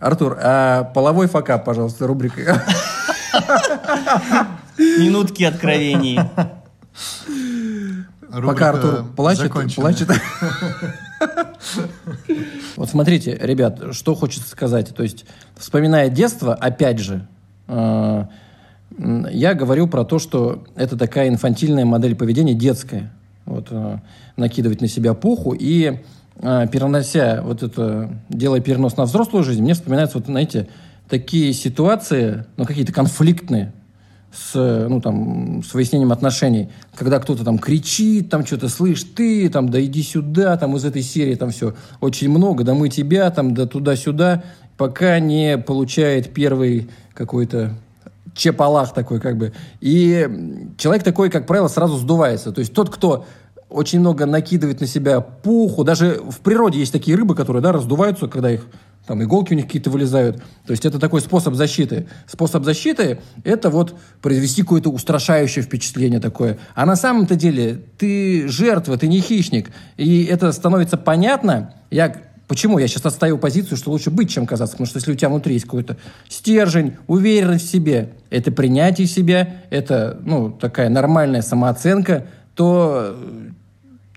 Артур, 0.00 0.36
а 0.42 0.82
половой 0.82 1.28
факап, 1.28 1.64
пожалуйста, 1.64 2.08
рубрика. 2.08 2.60
Минутки 4.78 5.44
откровений. 5.44 6.18
рубрика 8.32 8.52
Пока 8.52 8.70
Артур 8.70 9.04
плачет, 9.14 9.52
плачет. 9.74 10.08
Вот 12.76 12.90
смотрите, 12.90 13.38
ребят, 13.40 13.80
что 13.92 14.14
хочется 14.14 14.48
сказать. 14.48 14.94
То 14.94 15.02
есть, 15.02 15.24
вспоминая 15.56 16.08
детство, 16.08 16.54
опять 16.54 16.98
же, 16.98 17.28
э, 17.68 18.24
я 18.98 19.54
говорю 19.54 19.86
про 19.86 20.04
то, 20.04 20.18
что 20.18 20.64
это 20.74 20.96
такая 20.96 21.28
инфантильная 21.28 21.84
модель 21.84 22.16
поведения, 22.16 22.54
детская. 22.54 23.12
Вот, 23.44 23.68
э, 23.70 23.98
накидывать 24.36 24.80
на 24.80 24.88
себя 24.88 25.14
пуху 25.14 25.52
и 25.52 26.00
э, 26.36 26.66
перенося 26.72 27.42
вот 27.42 27.62
это, 27.62 28.10
делая 28.28 28.60
перенос 28.60 28.96
на 28.96 29.04
взрослую 29.04 29.44
жизнь, 29.44 29.62
мне 29.62 29.74
вспоминаются, 29.74 30.18
вот, 30.18 30.26
знаете, 30.26 30.68
такие 31.08 31.52
ситуации, 31.52 32.46
ну, 32.56 32.64
какие-то 32.64 32.92
конфликтные, 32.92 33.72
с, 34.32 34.52
э, 34.54 34.86
ну, 34.88 35.00
там, 35.00 35.62
с 35.62 35.74
выяснением 35.74 36.12
отношений, 36.12 36.70
когда 36.94 37.18
кто-то 37.18 37.44
там 37.44 37.58
кричит, 37.58 38.30
там 38.30 38.46
что-то 38.46 38.68
слышь, 38.68 39.04
ты, 39.04 39.48
там, 39.48 39.68
да 39.68 39.84
иди 39.84 40.02
сюда, 40.02 40.56
там 40.56 40.76
из 40.76 40.84
этой 40.84 41.02
серии 41.02 41.34
там 41.34 41.50
все 41.50 41.74
очень 42.00 42.30
много, 42.30 42.64
да 42.64 42.74
мы 42.74 42.88
тебя, 42.88 43.30
там, 43.30 43.54
да 43.54 43.66
туда-сюда, 43.66 44.42
пока 44.76 45.18
не 45.20 45.58
получает 45.58 46.32
первый 46.32 46.88
какой-то 47.14 47.74
чепалах 48.34 48.94
такой 48.94 49.20
как 49.20 49.36
бы. 49.36 49.52
И 49.80 50.28
человек 50.78 51.02
такой, 51.04 51.30
как 51.30 51.46
правило, 51.46 51.68
сразу 51.68 51.96
сдувается. 51.98 52.52
То 52.52 52.60
есть 52.60 52.72
тот, 52.72 52.88
кто 52.88 53.26
очень 53.72 54.00
много 54.00 54.26
накидывает 54.26 54.80
на 54.80 54.86
себя 54.86 55.20
пуху, 55.20 55.84
даже 55.84 56.20
в 56.28 56.40
природе 56.40 56.78
есть 56.78 56.92
такие 56.92 57.16
рыбы, 57.16 57.34
которые, 57.34 57.62
да, 57.62 57.72
раздуваются, 57.72 58.28
когда 58.28 58.50
их 58.50 58.66
там 59.06 59.22
иголки 59.22 59.52
у 59.52 59.56
них 59.56 59.66
какие-то 59.66 59.90
вылезают. 59.90 60.36
То 60.64 60.70
есть 60.70 60.84
это 60.84 60.98
такой 61.00 61.20
способ 61.20 61.54
защиты. 61.54 62.06
Способ 62.26 62.64
защиты– 62.64 63.18
это 63.44 63.68
вот 63.68 63.96
произвести 64.20 64.62
какое-то 64.62 64.90
устрашающее 64.90 65.64
впечатление 65.64 66.20
такое. 66.20 66.58
А 66.74 66.86
на 66.86 66.94
самом-то 66.94 67.34
деле 67.34 67.82
ты 67.98 68.46
жертва, 68.46 68.96
ты 68.96 69.08
не 69.08 69.20
хищник. 69.20 69.70
И 69.96 70.24
это 70.24 70.52
становится 70.52 70.96
понятно. 70.96 71.74
Я 71.90 72.14
Почему? 72.48 72.78
Я 72.78 72.86
сейчас 72.86 73.06
отстаю 73.06 73.38
позицию, 73.38 73.78
что 73.78 73.90
лучше 73.90 74.10
быть, 74.10 74.30
чем 74.30 74.46
казаться. 74.46 74.74
Потому 74.74 74.86
что 74.86 74.98
если 74.98 75.12
у 75.12 75.14
тебя 75.14 75.30
внутри 75.30 75.54
есть 75.54 75.64
какой-то 75.64 75.96
стержень, 76.28 76.96
уверенность 77.06 77.66
в 77.66 77.70
себе, 77.70 78.12
это 78.28 78.52
принятие 78.52 79.06
себя, 79.06 79.62
это 79.70 80.20
ну, 80.22 80.50
такая 80.50 80.90
нормальная 80.90 81.40
самооценка, 81.40 82.26
то 82.54 83.16
э, 83.16 83.41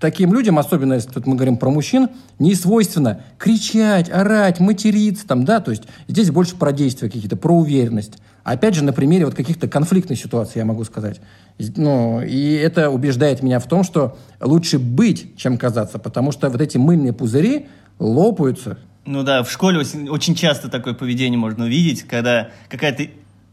таким 0.06 0.36
людям, 0.36 0.60
особенно 0.60 0.94
если 0.94 1.10
тут 1.10 1.26
мы 1.26 1.34
говорим 1.36 1.58
про 1.58 1.72
мужчин, 1.72 2.10
не 2.38 2.54
свойственно 2.54 3.22
кричать, 3.40 4.08
орать, 4.12 4.60
материться, 4.60 5.26
там, 5.26 5.46
да, 5.46 5.60
то 5.60 5.72
есть 5.72 5.82
здесь 6.08 6.30
больше 6.30 6.56
про 6.56 6.72
действия 6.72 7.10
какие-то, 7.10 7.36
про 7.36 7.56
уверенность. 7.56 8.20
Опять 8.44 8.76
же, 8.76 8.84
на 8.84 8.94
примере 8.94 9.26
вот 9.26 9.34
каких-то 9.34 9.68
конфликтных 9.68 10.20
ситуаций 10.20 10.60
я 10.60 10.66
могу 10.66 10.84
сказать. 10.84 11.20
Ну, 11.58 12.22
и 12.22 12.54
это 12.54 12.92
убеждает 12.92 13.42
меня 13.42 13.58
в 13.60 13.68
том, 13.68 13.84
что 13.84 14.16
лучше 14.40 14.78
быть, 14.78 15.36
чем 15.38 15.58
казаться, 15.58 15.98
потому 15.98 16.32
что 16.32 16.52
вот 16.52 16.62
эти 16.62 16.78
мыльные 16.78 17.12
пузыри 17.12 17.66
лопаются. 17.98 18.78
Ну 19.08 19.24
да, 19.24 19.42
в 19.42 19.52
школе 19.52 19.80
очень, 19.80 20.36
часто 20.36 20.70
такое 20.70 20.94
поведение 20.94 21.40
можно 21.40 21.66
увидеть, 21.66 22.04
когда 22.04 22.50
какая-то 22.70 23.08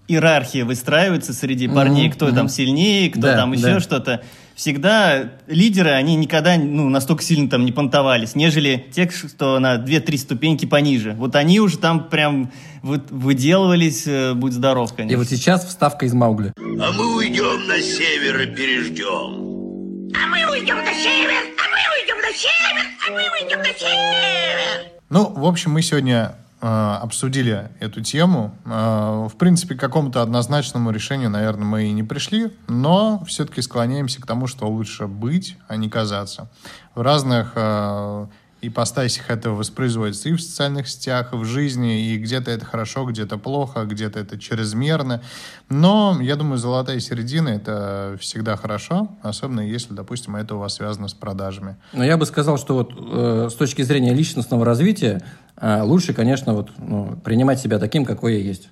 иерархия 0.06 0.66
выстраивается 0.66 1.32
среди 1.32 1.66
парней, 1.66 2.10
кто 2.10 2.30
там 2.30 2.50
сильнее, 2.50 3.08
кто 3.08 3.22
Да, 3.22 3.36
там 3.36 3.54
еще 3.54 3.62
да. 3.62 3.80
что-то. 3.80 4.20
Всегда 4.62 5.28
лидеры, 5.48 5.90
они 5.90 6.14
никогда 6.14 6.56
ну, 6.56 6.88
настолько 6.88 7.24
сильно 7.24 7.50
там 7.50 7.64
не 7.64 7.72
понтовались, 7.72 8.36
нежели 8.36 8.86
те, 8.94 9.10
что 9.10 9.58
на 9.58 9.74
2-3 9.74 10.16
ступеньки 10.16 10.66
пониже. 10.66 11.16
Вот 11.18 11.34
они 11.34 11.58
уже 11.58 11.78
там 11.78 12.08
прям 12.08 12.52
вот 12.80 13.10
выделывались, 13.10 14.06
э, 14.06 14.34
будь 14.34 14.52
здоров, 14.52 14.92
И 14.92 14.96
конечно. 14.98 15.18
вот 15.18 15.28
сейчас 15.28 15.66
вставка 15.66 16.06
из 16.06 16.14
Маугли. 16.14 16.52
А 16.56 16.92
мы 16.92 17.16
уйдем 17.16 17.66
на 17.66 17.80
север 17.80 18.40
и 18.40 18.46
переждем. 18.54 20.12
А 20.14 20.26
мы 20.28 20.48
уйдем 20.52 20.76
на 20.76 20.94
север! 20.94 21.42
А 21.58 21.64
мы 21.68 21.80
уйдем 21.98 22.18
на 22.22 22.32
север! 22.32 22.86
А 23.04 23.10
мы 23.10 23.42
уйдем 23.42 23.58
на 23.58 23.76
север! 23.76 24.92
Ну, 25.10 25.28
в 25.28 25.44
общем, 25.44 25.72
мы 25.72 25.82
сегодня 25.82 26.36
обсудили 26.66 27.70
эту 27.80 28.02
тему. 28.02 28.54
Э, 28.64 29.28
в 29.28 29.36
принципе, 29.36 29.74
к 29.74 29.80
какому-то 29.80 30.22
однозначному 30.22 30.90
решению, 30.90 31.30
наверное, 31.30 31.64
мы 31.64 31.84
и 31.84 31.92
не 31.92 32.04
пришли, 32.04 32.52
но 32.68 33.24
все-таки 33.26 33.62
склоняемся 33.62 34.22
к 34.22 34.26
тому, 34.26 34.46
что 34.46 34.68
лучше 34.68 35.06
быть, 35.06 35.56
а 35.66 35.76
не 35.76 35.88
казаться. 35.88 36.50
В 36.94 37.00
разных 37.00 37.52
э, 37.56 38.26
ипостасях 38.62 39.28
это 39.28 39.50
воспроизводится 39.50 40.28
и 40.28 40.32
в 40.32 40.40
социальных 40.40 40.88
сетях, 40.88 41.32
и 41.32 41.36
в 41.36 41.44
жизни, 41.44 42.12
и 42.12 42.16
где-то 42.16 42.50
это 42.50 42.64
хорошо, 42.64 43.04
где-то 43.04 43.36
плохо, 43.36 43.84
где-то 43.84 44.20
это 44.20 44.38
чрезмерно. 44.38 45.20
Но, 45.68 46.18
я 46.20 46.36
думаю, 46.36 46.58
золотая 46.58 47.00
середина— 47.00 47.48
это 47.50 48.16
всегда 48.20 48.56
хорошо, 48.56 49.08
особенно 49.22 49.60
если, 49.60 49.92
допустим, 49.94 50.36
это 50.36 50.54
у 50.54 50.58
вас 50.58 50.74
связано 50.74 51.08
с 51.08 51.14
продажами. 51.14 51.76
Но 51.92 52.04
я 52.04 52.16
бы 52.16 52.24
сказал, 52.24 52.56
что 52.56 52.74
вот 52.74 52.92
э, 52.96 53.48
с 53.50 53.54
точки 53.54 53.82
зрения 53.82 54.14
личностного 54.14 54.64
развития 54.64 55.22
э, 55.56 55.82
лучше, 55.82 56.14
конечно, 56.14 56.54
вот, 56.54 56.70
ну, 56.78 57.20
принимать 57.24 57.60
себя 57.60 57.80
таким, 57.80 58.04
какой 58.04 58.34
я 58.34 58.40
есть. 58.40 58.68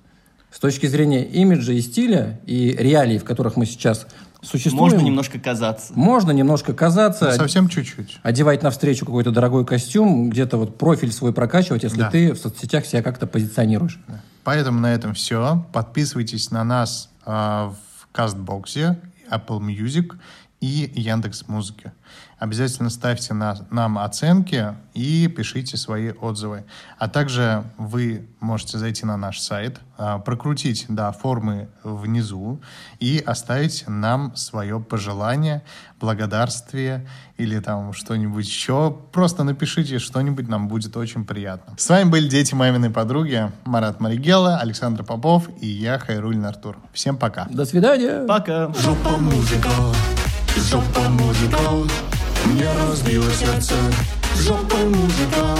С 0.53 0.59
точки 0.59 0.87
зрения 0.87 1.25
имиджа 1.25 1.73
и 1.73 1.81
стиля, 1.81 2.41
и 2.47 2.77
реалий, 2.77 3.19
в 3.19 3.25
которых 3.25 3.57
мы 3.57 3.67
сейчас 3.67 4.07
существуем, 4.43 4.93
Можно 4.95 5.01
немножко 5.07 5.39
казаться. 5.39 5.93
можно 5.95 6.31
немножко 6.31 6.73
казаться, 6.73 7.27
Ну, 7.27 7.33
совсем 7.37 7.69
чуть-чуть. 7.69 8.19
одевать 8.23 8.63
навстречу 8.63 9.05
какой-то 9.07 9.31
дорогой 9.31 9.65
костюм, 9.67 10.31
где-то 10.31 10.57
вот 10.57 10.79
профиль 10.79 11.13
свой 11.13 11.33
прокачивать, 11.33 11.83
если 11.83 11.99
Да. 12.01 12.11
ты 12.11 12.33
в 12.33 12.39
соцсетях 12.39 12.87
себя 12.87 13.03
как-то 13.03 13.27
позиционируешь. 13.27 14.01
Поэтому 14.45 14.81
на 14.81 14.93
этом 14.95 15.15
все. 15.15 15.65
Подписывайтесь 15.73 16.51
на 16.51 16.65
нас 16.65 17.11
а, 17.27 17.75
в 17.99 18.09
Кастбоксе, 18.13 18.99
Apple 19.31 19.61
Music 19.61 20.17
и 20.61 20.91
Яндекс 20.95 21.47
Музыке. 21.49 21.93
Обязательно 22.41 22.89
ставьте 22.89 23.35
на- 23.35 23.67
нам 23.71 23.99
оценки 23.99 24.75
и 24.95 25.29
пишите 25.29 25.77
свои 25.77 26.11
отзывы. 26.11 26.65
А 26.99 27.07
также 27.07 27.65
вы 27.77 28.27
можете 28.41 28.79
зайти 28.79 29.05
на 29.05 29.19
наш 29.19 29.41
сайт, 29.41 29.79
а, 29.99 30.19
прокрутить 30.19 30.87
до 30.89 31.13
формы 31.13 31.69
внизу 31.85 32.63
и 32.99 33.23
оставить 33.25 33.85
нам 33.87 34.35
свое 34.37 34.81
пожелание, 34.81 35.63
благодарствие 36.01 37.07
или 37.37 37.59
там 37.61 37.93
что-нибудь 37.93 38.47
еще. 38.47 38.97
Просто 39.13 39.45
напишите 39.45 39.99
что-нибудь, 39.99 40.49
нам 40.49 40.67
будет 40.67 40.97
очень 40.97 41.27
приятно. 41.27 41.75
С 41.77 41.91
вами 41.91 42.09
были 42.09 42.27
дети 42.27 42.55
маминой 42.55 42.89
подруги 42.89 43.53
Марат 43.67 44.01
Маригела, 44.01 44.57
Александр 44.57 45.05
Попов 45.05 45.51
и 45.61 45.67
я, 45.67 45.99
Хайруль 45.99 46.43
Артур. 46.43 46.79
Всем 46.95 47.19
пока. 47.19 47.45
До 47.51 47.67
свидания! 47.67 48.27
Пока. 48.27 48.73
Жопа 48.73 49.19
мужика, 49.19 49.93
жопа 50.57 51.01
мужика 51.11 51.59
Мне 52.47 52.69
разбило 52.89 53.31
сердце 53.33 53.75
Жопа 54.39 54.77
мужика 54.77 55.57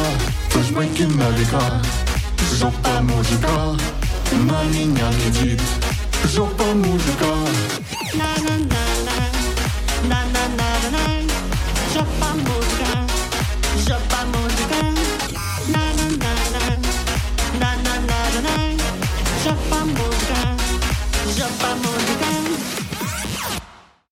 Флешбеки 0.51 1.03
на 1.03 1.31
века 1.31 1.63
Жопа 2.59 3.01
мужика 3.01 3.77
На 4.33 4.63
меня 4.65 5.11
глядит 5.13 5.61
жопа 6.25 6.65
мужика 6.75 7.01
Жопа 7.25 7.70